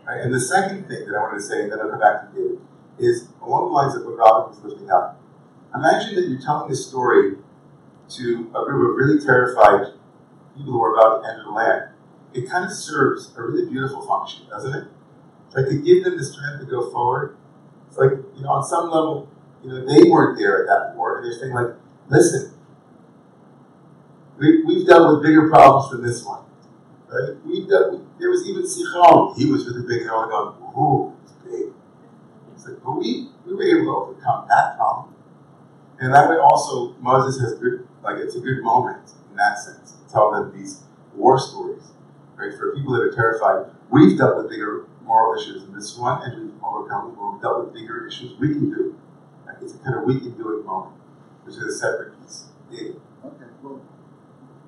Right? 0.06 0.22
And 0.22 0.34
the 0.34 0.39
second 0.39 0.88
thing 0.88 1.06
that 1.08 1.16
I 1.16 1.20
want 1.20 1.39
to 1.39 1.42
say, 1.42 1.63
and 1.63 1.72
then 1.72 1.80
I'll 1.80 1.89
come 1.89 2.00
back 2.00 2.30
to 2.30 2.36
David, 2.36 2.60
is 3.00 3.30
along 3.42 3.70
the 3.70 3.74
lines 3.74 3.96
of 3.96 4.06
what 4.06 4.18
Robert 4.18 4.50
was 4.50 4.63
lifting 4.63 4.92
up. 4.92 5.20
Imagine 5.74 6.16
that 6.16 6.28
you're 6.28 6.42
telling 6.42 6.72
a 6.72 6.76
story 6.76 7.38
to 8.10 8.52
a 8.56 8.66
group 8.66 8.92
of 8.92 8.96
really 8.96 9.24
terrified 9.24 9.94
people 10.56 10.74
who 10.74 10.84
are 10.84 10.94
about 10.94 11.24
to 11.24 11.30
enter 11.30 11.44
the 11.44 11.52
land. 11.52 11.89
It 12.34 12.50
kind 12.50 12.66
of 12.66 12.72
serves 12.72 13.34
a 13.38 13.42
really 13.42 13.70
beautiful 13.70 14.06
function, 14.06 14.48
doesn't 14.50 14.74
it? 14.74 14.88
Like 15.56 15.68
to 15.70 15.82
give 15.82 16.04
them 16.04 16.18
the 16.18 16.24
strength 16.24 16.60
to 16.60 16.66
go 16.66 16.92
forward 16.92 17.38
it's 17.94 18.00
like, 18.00 18.12
you 18.36 18.42
know, 18.42 18.50
on 18.50 18.63
some 18.63 18.89
level, 18.89 19.30
you 19.63 19.70
know, 19.70 19.86
they 19.86 20.10
weren't 20.10 20.39
there 20.39 20.63
at 20.63 20.68
that 20.68 20.98
war, 20.98 21.18
and 21.18 21.26
they're 21.26 21.39
saying, 21.39 21.54
like, 21.54 21.76
listen, 22.10 22.52
we, 24.39 24.63
we've 24.63 24.88
dealt 24.88 25.13
with 25.13 25.24
bigger 25.24 25.48
problems 25.48 25.92
than 25.92 26.02
this 26.02 26.26
one. 26.26 26.42
Right? 27.13 27.38
We've 27.45 27.69
dealt 27.69 28.02
there 28.17 28.32
was 28.32 28.49
even 28.49 28.63
Sichon. 28.63 29.38
He 29.38 29.45
was 29.45 29.67
really 29.67 29.86
big, 29.86 30.02
and 30.02 30.10
all 30.10 30.26
going, 30.26 30.58
ooh, 30.73 31.13
it's 31.21 31.34
big. 31.45 31.71
It's 32.56 32.65
like, 32.65 32.84
but 32.84 32.97
we, 32.97 33.30
we 33.45 33.54
were 33.54 33.62
able 33.62 33.86
to 33.86 33.91
overcome 33.91 34.47
that 34.49 34.78
problem. 34.78 35.13
And 35.99 36.12
that 36.12 36.28
way 36.28 36.38
also, 36.38 36.95
Moses 36.99 37.39
has 37.39 37.54
good, 37.60 37.88
like, 38.04 38.17
it's 38.17 38.36
a 38.36 38.39
good 38.39 38.63
moment 38.63 39.12
in 39.30 39.38
that 39.38 39.60
sense 39.60 39.91
to 39.91 40.12
tell 40.12 40.32
them 40.32 40.58
these 40.58 40.82
war 41.13 41.38
stories. 41.38 41.91
Right? 42.36 42.52
For 42.58 42.73
people 42.73 42.93
that 42.93 43.04
are 43.04 43.12
terrified, 43.12 43.71
we've 43.91 44.17
dealt 44.17 44.38
with 44.38 44.49
bigger 44.49 44.88
moral 45.04 45.39
issues 45.39 45.62
in 45.62 45.76
this 45.76 45.95
one, 45.95 46.23
and 46.23 46.41
we've 46.41 46.63
overcome 46.63 47.15
or 47.19 47.39
dealt 47.39 47.65
with 47.65 47.76
bigger 47.76 48.08
issues. 48.08 48.34
We 48.39 48.49
can 48.49 48.71
do. 48.71 48.99
Like 49.45 49.58
it's 49.62 49.76
a 49.76 49.78
kind 49.78 49.97
of 49.97 50.06
we 50.06 50.19
can 50.19 50.32
do 50.36 50.58
it 50.58 50.65
moment, 50.65 50.95
which 51.43 51.58
is 51.58 51.62
a 51.62 51.78
separate 51.78 52.19
piece. 52.19 52.45
Yeah. 52.71 52.93
Okay, 53.23 53.45
well, 53.62 53.82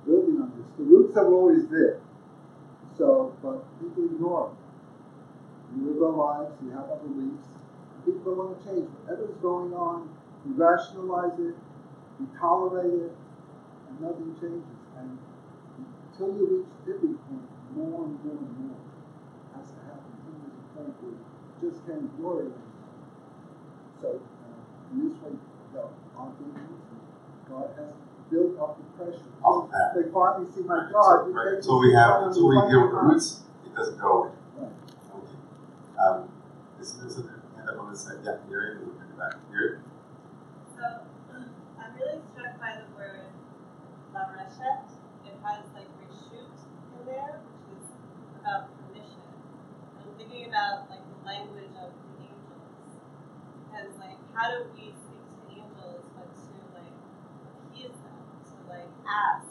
building 0.06 0.42
on 0.42 0.54
this, 0.56 0.68
the 0.78 0.84
roots 0.84 1.18
are 1.18 1.26
always 1.26 1.68
there. 1.70 2.02
So, 2.98 3.36
but 3.44 3.64
people 3.80 4.06
ignore 4.06 4.50
them. 4.50 4.58
We 5.76 5.92
live 5.92 6.04
our 6.04 6.16
lives, 6.16 6.56
we 6.64 6.72
have 6.72 6.88
our 6.90 6.98
beliefs, 7.04 7.48
people 8.06 8.22
don't 8.24 8.38
want 8.38 8.54
to 8.56 8.60
change. 8.64 8.88
Whatever's 9.04 9.36
going 9.42 9.74
on, 9.74 10.08
we 10.46 10.54
rationalize 10.54 11.36
it, 11.42 11.58
we 12.20 12.26
tolerate 12.40 13.12
it, 13.12 13.12
and 13.90 13.94
nothing 14.00 14.32
changes. 14.40 14.80
And 14.96 15.18
until 16.14 16.32
you 16.38 16.64
reach 16.64 16.72
tipping 16.86 17.18
point, 17.28 17.50
more 17.76 18.06
and 18.06 18.16
more 18.24 18.40
and 18.40 18.54
more 18.64 18.80
has 19.58 19.68
to 19.74 19.82
happen. 19.90 20.08
Until 20.16 20.40
there's 20.40 20.56
a 20.56 20.66
point 20.78 20.94
where 21.04 21.18
you 21.18 21.60
just 21.60 21.84
can't 21.84 22.06
ignore 22.06 22.48
it. 22.48 22.54
So, 24.00 24.22
uh, 24.22 24.94
in 24.94 25.10
this 25.10 25.18
way, 25.20 25.36
our 26.16 26.32
beliefs, 26.40 26.88
God 27.50 27.68
has 27.76 27.92
built 28.32 28.60
up 28.60 28.78
the 28.78 28.86
pressure. 29.04 29.22
Off 29.44 29.70
that. 29.72 29.94
They 29.96 30.10
finally 30.12 30.50
see 30.52 30.62
my 30.62 30.76
Right, 30.76 30.92
God. 30.94 31.26
so, 31.26 31.32
right, 31.32 31.46
take 31.50 31.58
until 31.62 31.80
we 31.80 31.94
have, 31.94 32.12
time 32.20 32.28
until 32.30 32.48
we 32.50 32.56
to 32.62 32.68
deal 32.70 32.82
with 32.82 32.92
the 32.92 32.98
roots, 32.98 33.42
it 33.66 33.76
doesn't 33.76 34.00
go 34.00 34.12
away. 34.24 34.32
Right. 34.58 34.72
Okay. 35.14 35.38
Um, 36.02 36.30
this 36.80 36.96
is 36.98 37.20
a 37.20 37.22
hand 37.56 37.70
up 37.70 37.80
on 37.80 37.92
this 37.92 38.02
side. 38.02 38.18
Yeah, 38.24 38.38
you're 38.50 38.72
in. 38.74 38.86
Look 38.86 38.98
at 39.02 39.10
the 39.10 39.18
back. 39.18 39.36
You're 39.54 39.82
So 40.76 40.84
I'm 41.80 41.92
really 41.96 42.20
struck 42.34 42.60
by 42.60 42.82
the 42.82 42.88
word 42.98 43.30
la 44.14 44.22
reshet. 44.34 44.90
It 45.26 45.38
has 45.46 45.66
like 45.78 45.90
reshut 46.02 46.50
in 46.98 47.02
there, 47.06 47.40
which 47.70 47.78
is 47.78 47.86
about 48.42 48.74
permission. 48.82 49.22
I'm 50.02 50.10
thinking 50.18 50.50
about 50.50 50.90
like 50.90 51.06
the 51.06 51.20
language 51.26 51.70
of 51.78 51.94
the 51.94 52.14
angels. 52.26 52.98
Because 53.70 53.94
like 54.02 54.18
how 54.34 54.50
do 54.50 54.66
we 54.74 54.90
speak 54.98 55.22
to 55.22 55.38
angels 55.54 56.02
but 56.18 56.28
to 56.34 56.54
like 56.74 56.94
appease 57.70 57.94
them, 58.04 58.20
to 58.50 58.56
like 58.70 58.90
ask 59.16 59.48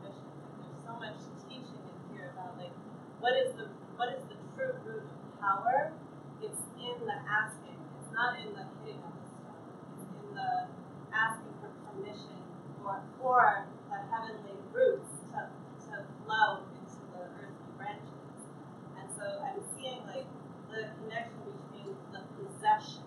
permission? 0.00 0.32
There's 0.56 0.80
so 0.88 0.92
much 0.96 1.20
teaching 1.44 1.80
in 1.84 1.96
here 2.16 2.32
about 2.32 2.56
like 2.56 2.72
what 3.20 3.36
is 3.36 3.52
the 3.60 3.68
what 4.00 4.08
is 4.16 4.22
the 4.32 4.38
true 4.56 4.72
root 4.88 5.04
of 5.04 5.40
power? 5.40 5.92
It's 6.40 6.62
in 6.80 6.96
the 7.06 7.18
asking. 7.28 7.78
It's 8.00 8.12
not 8.12 8.40
in 8.40 8.56
the 8.56 8.64
hitting 8.82 9.04
of 9.04 9.12
the 9.14 9.26
stone. 9.28 9.62
It's 10.00 10.08
in 10.08 10.28
the 10.34 10.52
asking 11.12 11.54
for 11.60 11.70
permission 11.92 12.40
for 12.80 12.98
for 13.20 13.66
the 13.90 13.98
heavenly 14.10 14.56
roots 14.72 15.12
to, 15.30 15.46
to 15.86 15.94
flow 16.24 16.64
into 16.74 16.98
the 17.12 17.22
earthly 17.38 17.70
branches. 17.76 18.48
And 18.98 19.06
so 19.16 19.24
I'm 19.44 19.60
seeing 19.76 20.02
like 20.08 20.26
the 20.72 20.90
connection 21.04 21.46
between 21.70 21.94
the 22.10 22.24
possession 22.40 23.04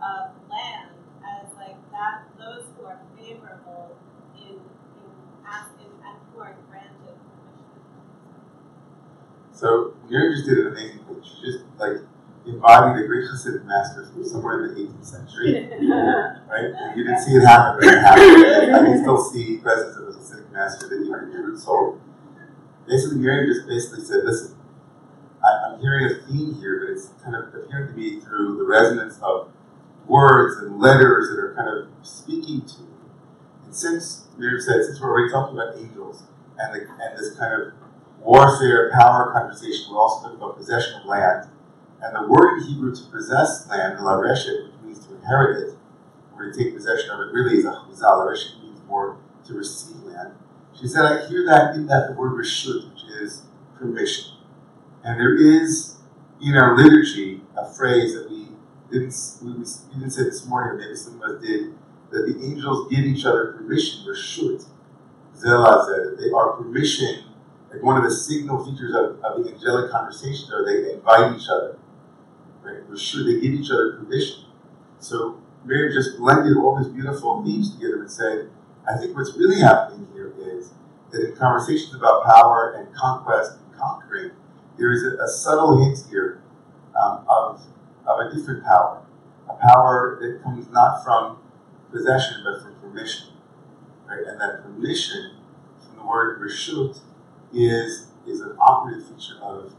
of 0.00 0.32
land 0.48 0.96
as 1.22 1.52
like 1.54 1.76
that 1.92 2.24
those 2.38 2.64
who 2.76 2.86
are 2.86 2.98
favorable 3.16 3.96
in 4.36 4.56
in 4.56 5.12
asking 5.46 5.92
and 6.04 6.16
who 6.32 6.40
are 6.40 6.56
granted 6.70 7.16
permission. 7.20 7.68
So 9.60 9.92
Miriam 10.08 10.32
just 10.32 10.48
did 10.48 10.56
an 10.56 10.72
amazing 10.72 11.04
thing. 11.04 11.20
She 11.20 11.52
just 11.52 11.64
like 11.76 12.00
embodied 12.46 13.04
a 13.04 13.06
great 13.06 13.28
Hasidic 13.28 13.66
master 13.66 14.08
from 14.08 14.24
somewhere 14.24 14.64
in 14.64 14.74
the 14.74 14.80
18th 14.88 15.04
century, 15.04 15.52
right? 16.48 16.72
And 16.72 16.96
you 16.96 17.04
didn't 17.04 17.20
see 17.20 17.36
it 17.36 17.44
happen, 17.44 17.76
but 17.78 17.92
it 17.92 18.00
happened. 18.00 18.74
I 18.74 18.78
can 18.88 19.02
still 19.02 19.20
see 19.20 19.58
presence 19.58 19.98
of 19.98 20.08
a 20.08 20.12
Hasidic 20.12 20.50
master 20.50 20.88
that 20.88 21.04
you 21.04 21.14
in 21.14 21.32
your 21.32 21.44
root 21.44 21.58
soul. 21.58 22.00
Basically, 22.88 23.18
Miriam 23.18 23.52
just 23.52 23.68
basically 23.68 24.02
said, 24.02 24.24
"Listen, 24.24 24.56
I'm 25.44 25.78
hearing 25.78 26.06
a 26.06 26.26
theme 26.26 26.54
here, 26.54 26.80
but 26.80 26.96
it's 26.96 27.10
kind 27.22 27.36
of 27.36 27.52
appearing 27.54 27.88
to 27.88 27.94
be 27.94 28.18
through 28.18 28.56
the 28.56 28.64
resonance 28.64 29.18
of 29.20 29.52
words 30.08 30.56
and 30.62 30.80
letters 30.80 31.28
that 31.28 31.38
are 31.38 31.54
kind 31.54 31.68
of 31.68 31.92
speaking 32.00 32.64
to 32.64 32.80
me." 32.80 32.96
And 33.66 33.76
since 33.76 34.24
Miriam 34.38 34.58
said, 34.58 34.86
since 34.86 34.98
we're 34.98 35.10
already 35.10 35.30
talking 35.30 35.58
about 35.60 35.76
angels 35.76 36.22
and 36.58 36.74
the, 36.74 36.88
and 36.88 37.18
this 37.18 37.36
kind 37.36 37.52
of 37.52 37.79
warfare, 38.20 38.90
power 38.92 39.32
conversation, 39.32 39.86
we're 39.90 39.98
also 39.98 40.22
talking 40.22 40.38
about 40.38 40.56
possession 40.56 41.00
of 41.00 41.06
land. 41.06 41.48
And 42.02 42.16
the 42.16 42.28
word 42.28 42.58
in 42.58 42.64
Hebrew 42.64 42.94
to 42.94 43.02
possess 43.10 43.68
land, 43.68 44.02
la 44.02 44.16
reshet, 44.16 44.64
which 44.64 44.82
means 44.82 45.06
to 45.06 45.14
inherit 45.14 45.68
it, 45.68 45.74
or 46.34 46.50
to 46.50 46.58
take 46.58 46.74
possession 46.74 47.10
of 47.10 47.20
it, 47.20 47.32
really 47.32 47.58
is 47.58 47.64
a 47.64 47.70
chuzal. 47.70 48.02
La 48.02 48.26
reshet 48.26 48.62
means 48.62 48.80
more 48.86 49.18
to 49.46 49.54
receive 49.54 50.02
land. 50.04 50.32
She 50.78 50.88
said, 50.88 51.04
I 51.04 51.28
hear 51.28 51.44
that 51.46 51.74
in 51.74 51.86
that 51.86 52.08
the 52.08 52.14
word 52.14 52.32
reshut, 52.32 52.90
which 52.90 53.04
is 53.20 53.42
permission. 53.78 54.32
And 55.04 55.18
there 55.18 55.36
is, 55.36 55.96
in 56.40 56.56
our 56.56 56.76
liturgy, 56.76 57.42
a 57.56 57.70
phrase 57.70 58.14
that 58.14 58.30
we 58.30 58.48
didn't 58.90 59.14
we, 59.42 59.52
didn't 59.52 60.10
say 60.10 60.24
this 60.24 60.46
morning, 60.46 60.72
or 60.72 60.78
maybe 60.78 60.96
some 60.96 61.20
of 61.22 61.22
us 61.22 61.42
did, 61.42 61.74
that 62.10 62.26
the 62.26 62.44
angels 62.44 62.90
give 62.90 63.00
each 63.00 63.24
other 63.24 63.52
permission. 63.52 64.04
Reshut, 64.06 64.64
zelazeh. 65.36 66.18
They 66.18 66.30
are 66.30 66.52
permission. 66.52 67.24
Like 67.72 67.82
one 67.82 67.96
of 67.96 68.02
the 68.02 68.10
signal 68.10 68.64
features 68.64 68.94
of, 68.94 69.22
of 69.24 69.44
the 69.44 69.52
angelic 69.52 69.90
conversations 69.90 70.50
are 70.52 70.64
they 70.64 70.92
invite 70.92 71.36
each 71.40 71.48
other. 71.48 71.78
Right? 72.62 72.88
Reshut, 72.90 73.24
they 73.24 73.40
give 73.40 73.54
each 73.60 73.70
other 73.70 73.92
permission. 73.92 74.44
So 74.98 75.40
Mary 75.64 75.92
just 75.92 76.18
blended 76.18 76.56
all 76.56 76.76
these 76.78 76.92
beautiful 76.92 77.44
themes 77.44 77.74
together 77.74 78.00
and 78.00 78.10
said, 78.10 78.50
I 78.88 78.98
think 78.98 79.16
what's 79.16 79.36
really 79.36 79.60
happening 79.60 80.08
here 80.12 80.34
is 80.38 80.72
that 81.12 81.28
in 81.28 81.36
conversations 81.36 81.94
about 81.94 82.24
power 82.24 82.74
and 82.76 82.94
conquest 82.94 83.58
and 83.58 83.78
conquering, 83.78 84.32
there 84.78 84.90
is 84.90 85.04
a, 85.04 85.22
a 85.22 85.28
subtle 85.28 85.84
hint 85.84 85.98
here 86.10 86.42
um, 87.00 87.24
of, 87.28 87.62
of 88.06 88.26
a 88.26 88.34
different 88.34 88.64
power, 88.64 89.02
a 89.48 89.54
power 89.54 90.18
that 90.20 90.42
comes 90.42 90.68
not 90.70 91.04
from 91.04 91.38
possession 91.92 92.42
but 92.44 92.62
from 92.62 92.74
permission. 92.80 93.28
Right? 94.08 94.26
And 94.26 94.40
that 94.40 94.62
permission, 94.62 95.36
from 95.84 95.96
the 95.96 96.06
word 96.06 96.40
reshut, 96.40 96.98
is, 97.52 98.08
is 98.26 98.40
an 98.40 98.56
operative 98.60 99.06
feature 99.08 99.38
of, 99.42 99.72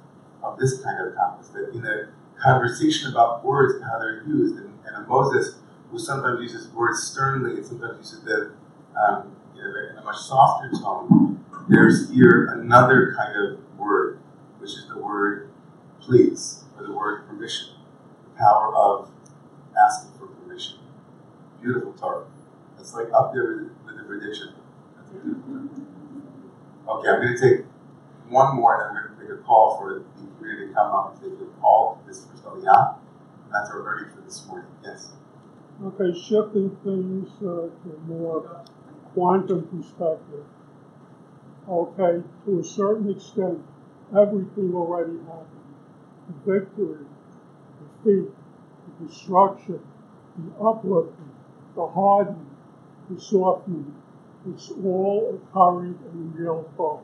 of 0.44 0.60
this 0.60 0.82
kind 0.82 1.08
of 1.08 1.16
conquest. 1.16 1.54
That 1.54 1.72
in 1.74 1.86
a 1.86 2.10
conversation 2.42 3.12
about 3.12 3.44
words 3.46 3.76
and 3.76 3.84
how 3.84 4.00
they're 4.00 4.24
used, 4.24 4.58
and, 4.58 4.74
and 4.86 5.06
a 5.06 5.08
Moses 5.08 5.56
who 5.92 6.00
sometimes 6.00 6.42
uses 6.42 6.70
words 6.70 7.04
sternly 7.04 7.58
and 7.58 7.66
sometimes 7.66 7.98
uses 7.98 8.24
them 8.24 8.58
um, 8.96 9.36
you 9.56 9.62
know, 9.64 9.74
in 9.92 9.98
a 9.98 10.04
much 10.04 10.18
softer 10.18 10.72
tone, 10.72 11.44
there's 11.70 12.10
here 12.12 12.60
another 12.60 13.14
kind 13.18 13.36
of 13.38 13.60
word, 13.78 14.20
which 14.60 14.72
is 14.72 14.88
the 14.88 14.98
word 14.98 15.50
please, 16.02 16.64
or 16.78 16.84
the 16.86 16.92
word 16.92 17.28
permission, 17.28 17.76
the 18.24 18.38
power 18.38 18.76
of 18.76 19.10
asking 19.78 20.12
for 20.18 20.28
permission. 20.28 20.80
Beautiful 21.62 21.94
Torah. 21.94 22.26
It's 22.80 22.94
like 22.94 23.08
up 23.14 23.34
there 23.34 23.70
with, 23.86 23.98
the 23.98 24.04
prediction. 24.04 24.54
Okay, 26.92 27.08
I'm 27.08 27.22
going 27.22 27.38
to 27.38 27.40
take 27.40 27.66
one 28.28 28.58
more, 28.58 28.76
and 28.76 28.98
I'm 28.98 29.04
going 29.04 29.18
to 29.18 29.34
make 29.34 29.40
a 29.40 29.44
call 29.44 29.78
for 29.80 29.94
the 29.94 30.04
community 30.36 30.68
to 30.68 30.74
come 30.74 30.92
up 30.92 31.16
and 31.24 31.40
take 31.40 31.40
a 31.40 31.62
call 31.62 32.02
to 32.02 32.08
this 32.08 32.26
first 32.26 32.44
Aliyah. 32.44 32.96
That's 33.50 33.70
our 33.72 33.82
learning 33.82 34.14
for 34.14 34.22
this 34.22 34.46
morning. 34.46 34.70
Yes. 34.84 35.12
Okay, 35.82 36.20
shifting 36.20 36.76
things 36.84 37.30
uh, 37.40 37.72
to 37.72 38.02
more 38.08 38.62
quantum 39.14 39.64
perspective. 39.68 40.46
Okay, 41.70 42.24
to 42.46 42.60
a 42.60 42.64
certain 42.64 43.10
extent, 43.10 43.60
everything 44.12 44.74
already 44.76 45.18
happened. 45.20 45.48
The 46.28 46.60
victory, 46.60 47.06
the 48.04 48.12
defeat, 48.12 48.32
the 49.00 49.08
destruction, 49.08 49.80
the 50.38 50.64
uplifting, 50.64 51.32
the 51.76 51.88
hardening, 51.88 52.50
the 53.10 53.20
softening, 53.20 53.96
it's 54.50 54.72
all 54.84 55.40
occurring 55.40 55.98
in 56.12 56.34
real 56.34 56.70
thought. 56.76 57.04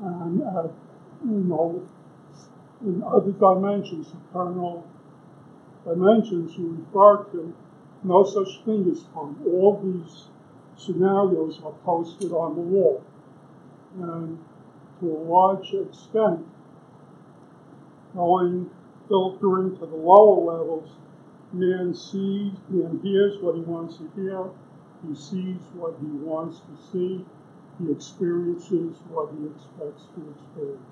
And, 0.00 0.42
uh, 0.42 0.68
you 1.24 1.44
know, 1.44 1.86
in 2.82 3.02
other 3.02 3.32
dimensions, 3.32 4.12
eternal 4.30 4.86
dimensions, 5.84 6.56
you 6.56 6.84
refer 6.86 7.24
to 7.32 7.54
no 8.04 8.24
such 8.24 8.64
thing 8.64 8.88
as 8.90 9.02
fun. 9.14 9.36
All 9.46 9.80
these 9.82 10.28
scenarios 10.76 11.60
are 11.64 11.72
posted 11.84 12.32
on 12.32 12.54
the 12.54 12.60
wall. 12.60 13.02
And 14.00 14.38
to 15.00 15.06
a 15.06 15.22
large 15.22 15.72
extent, 15.72 16.46
going 18.14 18.70
filtering 19.08 19.76
to 19.78 19.86
the 19.86 19.96
lower 19.96 20.58
levels, 20.58 20.90
man 21.52 21.94
sees, 21.94 22.52
man 22.68 23.00
hears 23.02 23.40
what 23.40 23.54
he 23.56 23.62
wants 23.62 23.96
to 23.96 24.10
hear, 24.14 24.44
he 25.06 25.14
sees 25.14 25.60
what 25.74 25.94
he 26.00 26.06
wants 26.06 26.58
to 26.60 26.90
see, 26.92 27.24
he 27.78 27.92
experiences 27.92 28.96
what 29.08 29.30
he 29.38 29.46
expects 29.46 30.04
to 30.14 30.34
experience. 30.34 30.82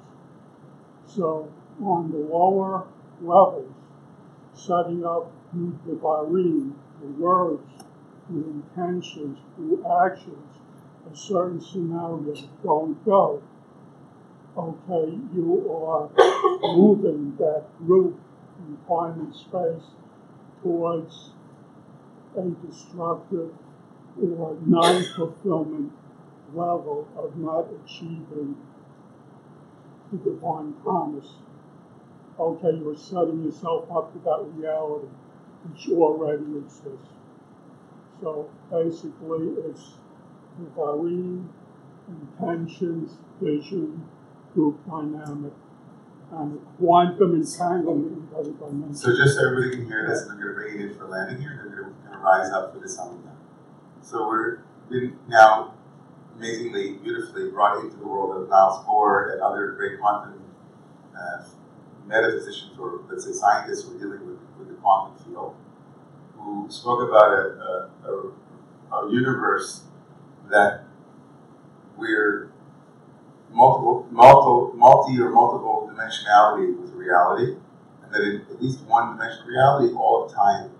So 1.06 1.52
on 1.82 2.10
the 2.10 2.18
lower 2.18 2.86
levels, 3.20 3.72
setting 4.54 5.04
up 5.04 5.30
the 5.52 5.72
Devarim, 5.86 6.72
the 7.00 7.06
words, 7.18 7.62
the 8.30 8.38
intentions, 8.38 9.38
the 9.58 9.82
actions, 10.02 10.56
a 11.10 11.16
certain 11.16 11.60
scenario 11.60 12.34
don't 12.62 13.04
go. 13.04 13.42
Okay, 14.56 15.18
you 15.34 15.70
are 15.86 16.08
moving 16.62 17.36
that 17.36 17.64
group 17.86 18.18
in 18.58 18.78
time 18.88 19.20
and 19.20 19.34
space 19.34 19.90
towards 20.62 21.30
a 22.36 22.42
destructive 22.66 23.50
or 24.22 24.56
non-fulfillment 24.64 25.92
level 26.54 27.08
of 27.16 27.36
not 27.36 27.66
achieving 27.84 28.56
the 30.12 30.18
divine 30.18 30.72
promise 30.82 31.34
okay, 32.38 32.76
you're 32.78 32.96
setting 32.96 33.42
yourself 33.44 33.90
up 33.90 34.12
for 34.12 34.18
that 34.24 34.44
reality 34.54 35.08
which 35.64 35.88
already 35.90 36.58
exists. 36.58 37.08
So 38.20 38.50
basically, 38.70 39.54
it's 39.68 39.94
varying 40.76 41.48
intentions, 42.08 43.18
vision, 43.40 44.06
group 44.54 44.78
dynamic, 44.86 45.52
and 46.32 46.60
quantum 46.78 47.34
entanglement. 47.34 48.96
So 48.96 49.16
just 49.16 49.34
so 49.34 49.46
everybody 49.46 49.76
can 49.76 49.86
hear 49.86 50.06
this, 50.08 50.22
and 50.22 50.32
I'm 50.32 50.40
going 50.40 50.48
to 50.48 50.54
bring 50.54 50.74
it 50.74 50.90
in 50.90 50.94
for 50.94 51.08
landing 51.08 51.40
here, 51.40 51.60
and 51.62 51.72
they're 51.72 51.82
going 51.82 51.94
to 52.12 52.18
rise 52.18 52.50
up 52.52 52.72
for 52.72 52.80
this 52.80 52.96
Aliyah. 52.98 53.25
So 54.06 54.28
we're 54.28 54.60
been 54.88 55.18
now 55.26 55.74
amazingly, 56.36 56.92
beautifully 57.02 57.50
brought 57.50 57.82
into 57.82 57.96
the 57.96 58.06
world 58.06 58.40
of 58.40 58.48
Niels 58.48 58.84
Bohr 58.86 59.32
and 59.32 59.42
other 59.42 59.72
great 59.72 59.98
quantum 59.98 60.40
uh, 61.12 61.42
metaphysicians 62.06 62.78
or 62.78 63.00
let's 63.10 63.24
say 63.24 63.32
scientists 63.32 63.82
who 63.82 63.96
are 63.96 63.98
dealing 63.98 64.24
with, 64.24 64.38
with 64.60 64.68
the 64.68 64.74
quantum 64.74 65.18
field, 65.24 65.56
who 66.38 66.68
spoke 66.70 67.08
about 67.08 67.32
a, 67.32 67.90
a, 68.06 68.32
a, 68.94 68.96
a 68.96 69.12
universe 69.12 69.82
that 70.52 70.84
we're 71.96 72.52
multiple, 73.50 74.06
multiple, 74.12 74.72
multi 74.76 75.20
or 75.20 75.30
multiple 75.30 75.90
dimensionality 75.92 76.78
with 76.78 76.92
reality, 76.92 77.56
and 78.04 78.14
that 78.14 78.22
in 78.22 78.42
at 78.42 78.62
least 78.62 78.82
one 78.82 79.16
dimensional 79.16 79.48
reality, 79.48 79.92
all 79.94 80.26
of 80.26 80.32
time, 80.32 80.70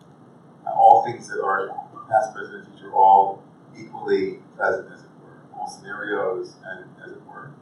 all 0.65 1.05
things 1.05 1.29
that 1.29 1.43
are 1.43 1.86
past, 2.09 2.35
present, 2.35 2.65
and 2.65 2.75
future, 2.75 2.93
all 2.93 3.43
equally 3.79 4.39
present, 4.57 4.93
as 4.93 5.01
it 5.01 5.11
were, 5.23 5.59
all 5.59 5.69
scenarios, 5.69 6.55
and 6.65 6.85
as 7.05 7.13
it 7.13 7.27
were, 7.27 7.53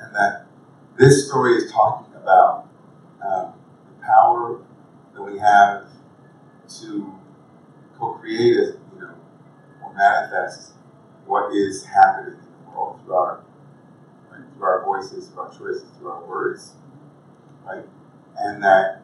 and 0.00 0.14
that 0.14 0.46
this 0.98 1.28
story 1.28 1.56
is 1.56 1.70
talking 1.70 2.12
about 2.16 2.68
um, 3.24 3.52
the 3.86 4.04
power 4.04 4.60
that 5.14 5.22
we 5.22 5.38
have 5.38 5.86
to 6.80 7.14
co-create 7.98 8.74
you 8.94 9.00
know, 9.00 9.14
or 9.82 9.94
manifest 9.94 10.72
what 11.26 11.54
is 11.54 11.84
happening 11.84 12.34
in 12.34 12.64
the 12.64 12.70
world 12.70 13.00
through 13.04 13.14
our 13.14 13.44
right, 14.30 14.40
through 14.54 14.66
our 14.66 14.84
voices, 14.84 15.28
through 15.28 15.42
our 15.42 15.50
choices, 15.50 15.84
through 15.98 16.10
our 16.10 16.24
words, 16.24 16.72
right? 17.66 17.84
And 18.38 18.62
that 18.62 19.02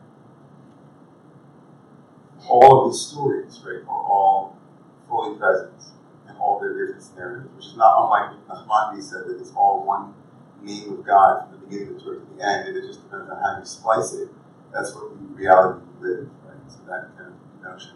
all 2.49 2.85
of 2.87 2.93
these 2.93 3.01
stories, 3.01 3.61
right, 3.65 3.83
are 3.89 4.03
all 4.05 4.59
fully 5.15 5.39
present 5.39 5.71
in 6.29 6.35
all 6.37 6.59
their 6.59 6.75
different 6.75 7.01
scenarios, 7.01 7.47
which 7.55 7.67
is 7.67 7.77
not 7.77 7.95
unlike 8.03 8.35
Nachmanides 8.49 9.05
said 9.05 9.29
that 9.29 9.39
it's 9.39 9.53
all 9.55 9.85
one 9.87 10.13
name 10.61 10.93
of 10.93 11.07
God 11.07 11.45
from 11.45 11.53
the 11.53 11.67
beginning 11.67 12.01
to 12.01 12.27
the 12.37 12.45
end, 12.45 12.69
and 12.69 12.77
it 12.77 12.83
just 12.83 13.05
depends 13.05 13.31
on 13.31 13.37
how 13.37 13.59
you 13.61 13.65
splice 13.65 14.13
it. 14.15 14.29
That's 14.73 14.93
what 14.93 15.15
reality 15.37 15.87
live, 16.01 16.29
right? 16.45 16.59
So 16.67 16.79
that 16.89 17.17
kind 17.17 17.31
of 17.31 17.63
notion. 17.63 17.93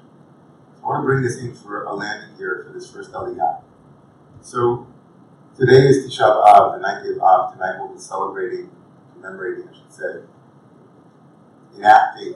I 0.81 0.87
want 0.87 1.03
to 1.03 1.07
bring 1.07 1.23
this 1.23 1.39
in 1.39 1.55
for 1.55 1.85
a 1.85 1.93
landing 1.93 2.37
here 2.37 2.65
for 2.65 2.73
this 2.73 2.89
first 2.89 3.11
Aliyah. 3.11 3.63
So 4.41 4.87
today 5.59 5.89
is 5.89 6.07
Tisha 6.07 6.23
B'Av, 6.23 6.77
the 6.77 6.81
ninth 6.81 7.05
day 7.05 7.11
of 7.11 7.21
Av. 7.21 7.53
Tonight 7.53 7.79
we'll 7.81 7.95
be 7.95 7.99
celebrating, 7.99 8.71
commemorating, 9.15 9.69
I 9.69 9.75
should 9.75 9.93
say, 9.93 10.23
enacting 11.77 12.35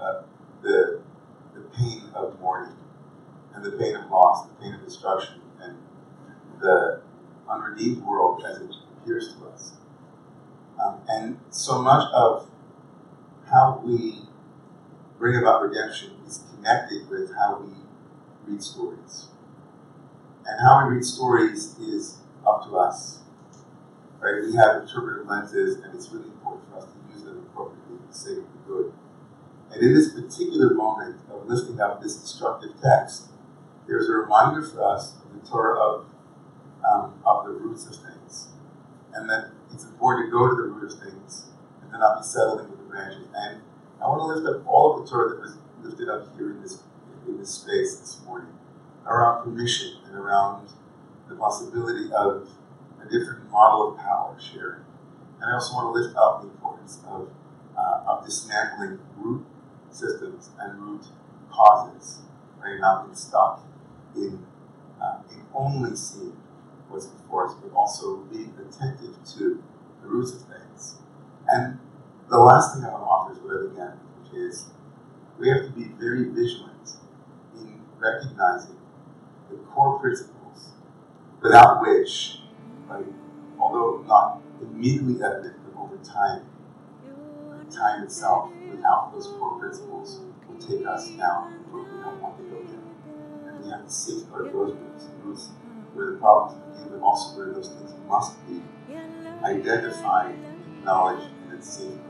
uh, 0.00 0.22
the 0.62 1.00
the 1.54 1.62
pain 1.76 2.02
of 2.14 2.38
mourning 2.40 2.76
and 3.58 3.72
the 3.72 3.76
pain 3.76 3.96
of 3.96 4.08
loss, 4.10 4.46
the 4.46 4.54
pain 4.54 4.74
of 4.74 4.84
destruction, 4.84 5.40
and 5.60 5.76
the 6.60 7.02
unredeemed 7.48 8.04
world 8.04 8.44
as 8.44 8.60
it 8.60 8.70
appears 8.96 9.34
to 9.34 9.48
us. 9.48 9.72
Um, 10.82 11.00
and 11.08 11.40
so 11.50 11.82
much 11.82 12.08
of 12.12 12.48
how 13.50 13.82
we 13.84 14.22
bring 15.18 15.36
about 15.36 15.62
redemption 15.62 16.12
is 16.26 16.44
connected 16.54 17.08
with 17.08 17.34
how 17.34 17.60
we 17.60 17.72
read 18.46 18.62
stories. 18.62 19.28
And 20.46 20.60
how 20.60 20.86
we 20.86 20.94
read 20.94 21.04
stories 21.04 21.76
is 21.78 22.18
up 22.46 22.64
to 22.66 22.76
us. 22.76 23.20
Right? 24.20 24.44
We 24.44 24.54
have 24.56 24.82
interpretive 24.82 25.26
lenses, 25.26 25.78
and 25.78 25.94
it's 25.94 26.10
really 26.10 26.28
important 26.28 26.70
for 26.70 26.78
us 26.78 26.84
to 26.84 27.14
use 27.14 27.24
them 27.24 27.44
appropriately 27.50 27.98
sake 28.10 28.38
of 28.38 28.44
the 28.52 28.72
good. 28.72 28.92
And 29.72 29.82
in 29.82 29.94
this 29.94 30.12
particular 30.12 30.74
moment 30.74 31.16
of 31.30 31.46
lifting 31.46 31.80
up 31.80 32.00
this 32.00 32.16
destructive 32.16 32.70
text, 32.80 33.28
there's 33.88 34.08
a 34.08 34.12
reminder 34.12 34.62
for 34.62 34.84
us 34.84 35.14
in 35.32 35.40
the 35.40 35.46
Torah 35.46 35.80
of, 35.80 36.06
um, 36.84 37.14
of 37.24 37.46
the 37.46 37.52
roots 37.52 37.86
of 37.86 37.96
things. 37.96 38.48
And 39.14 39.28
that 39.30 39.50
it's 39.72 39.84
important 39.84 40.28
to 40.28 40.30
go 40.30 40.46
to 40.48 40.54
the 40.54 40.68
root 40.68 40.92
of 40.92 40.98
things 41.00 41.46
and 41.82 41.90
to 41.90 41.98
not 41.98 42.18
be 42.18 42.24
settling 42.24 42.70
with 42.70 42.78
the 42.78 42.84
branches. 42.84 43.26
And 43.34 43.62
I 44.00 44.06
want 44.06 44.20
to 44.20 44.26
lift 44.26 44.46
up 44.60 44.66
all 44.68 44.94
of 44.94 45.04
the 45.04 45.10
Torah 45.10 45.30
that 45.30 45.40
was 45.40 45.56
lifted 45.82 46.08
up 46.08 46.36
here 46.36 46.50
in 46.50 46.62
this 46.62 46.82
in 47.26 47.38
this 47.38 47.50
space 47.50 47.96
this 47.96 48.20
morning 48.24 48.52
around 49.06 49.42
permission 49.44 49.96
and 50.06 50.14
around 50.14 50.68
the 51.28 51.34
possibility 51.34 52.10
of 52.12 52.48
a 53.00 53.04
different 53.04 53.50
model 53.50 53.92
of 53.92 53.98
power 53.98 54.36
sharing. 54.38 54.84
And 55.40 55.50
I 55.50 55.54
also 55.54 55.74
want 55.74 55.94
to 55.94 56.00
lift 56.00 56.16
up 56.16 56.42
the 56.42 56.48
importance 56.48 57.00
of, 57.06 57.30
uh, 57.76 58.02
of 58.06 58.24
dismantling 58.24 58.98
root 59.16 59.44
systems 59.90 60.50
and 60.58 60.80
root 60.80 61.04
causes, 61.50 62.20
right? 62.62 62.78
Not 62.80 63.06
being 63.06 63.14
stuck 63.14 63.62
in, 64.16 64.44
uh, 65.00 65.18
in 65.30 65.42
only 65.54 65.96
seeing 65.96 66.36
what's 66.88 67.06
before 67.06 67.46
us, 67.48 67.54
but 67.54 67.72
also 67.74 68.18
being 68.32 68.54
attentive 68.58 69.16
to 69.36 69.62
the 70.02 70.08
roots 70.08 70.32
of 70.32 70.42
things. 70.42 70.96
And 71.48 71.78
the 72.28 72.38
last 72.38 72.74
thing 72.74 72.84
I 72.84 72.90
want 72.90 73.02
to 73.02 73.06
offer 73.06 73.32
is 73.32 73.38
what 73.38 73.70
began, 73.70 73.98
which 74.22 74.34
is 74.34 74.66
we 75.38 75.48
have 75.48 75.64
to 75.64 75.70
be 75.70 75.84
very 75.98 76.24
vigilant 76.24 76.96
in 77.56 77.80
recognizing 77.98 78.76
the 79.50 79.56
core 79.56 79.98
principles 79.98 80.70
without 81.40 81.80
which, 81.80 82.40
right, 82.88 83.04
although 83.58 84.04
not 84.06 84.40
immediately 84.60 85.22
evident, 85.24 85.56
but 85.64 85.80
over 85.80 85.96
time, 86.04 86.44
time 87.70 88.02
itself, 88.02 88.50
without 88.70 89.12
those 89.12 89.26
core 89.38 89.58
principles, 89.58 90.20
will 90.48 90.58
take 90.58 90.86
us 90.86 91.10
down 91.10 91.52
we 93.68 93.72
have 93.72 93.84
to 93.84 93.92
safeguard 93.92 94.46
those 94.46 94.74
roots, 94.74 95.04
roots 95.22 95.48
where 95.92 96.12
the 96.12 96.18
problems 96.18 96.58
begin, 96.72 96.98
but 96.98 97.04
also 97.04 97.36
where 97.36 97.52
those 97.52 97.68
things 97.68 97.92
must 98.08 98.34
be 98.48 98.62
identified, 99.44 100.34
acknowledged, 100.78 101.26
and 101.42 101.52
then 101.52 101.62
safeguarded. 101.62 102.04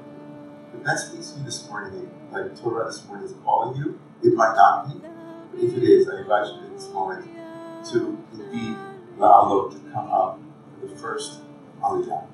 If 0.74 0.84
that 0.84 0.98
speaks 0.98 1.30
to 1.30 1.38
you 1.40 1.44
this 1.44 1.68
morning, 1.68 2.10
like 2.30 2.60
Torah 2.60 2.86
this 2.86 3.04
morning 3.06 3.26
is 3.26 3.34
calling 3.44 3.76
you, 3.76 3.98
it 4.22 4.34
might 4.34 4.54
not 4.54 4.86
be. 4.86 5.00
But 5.00 5.64
if 5.64 5.76
it 5.76 5.82
is, 5.82 6.08
I 6.08 6.20
invite 6.20 6.46
you 6.46 6.66
in 6.66 6.74
this 6.74 6.88
moment 6.90 7.28
to 7.90 8.18
indeed 8.34 8.76
allow 9.16 9.68
to 9.68 9.78
come 9.92 10.08
up 10.12 10.38
for 10.80 10.86
the 10.86 10.96
first 10.96 11.40
Aliyah. 11.82 12.26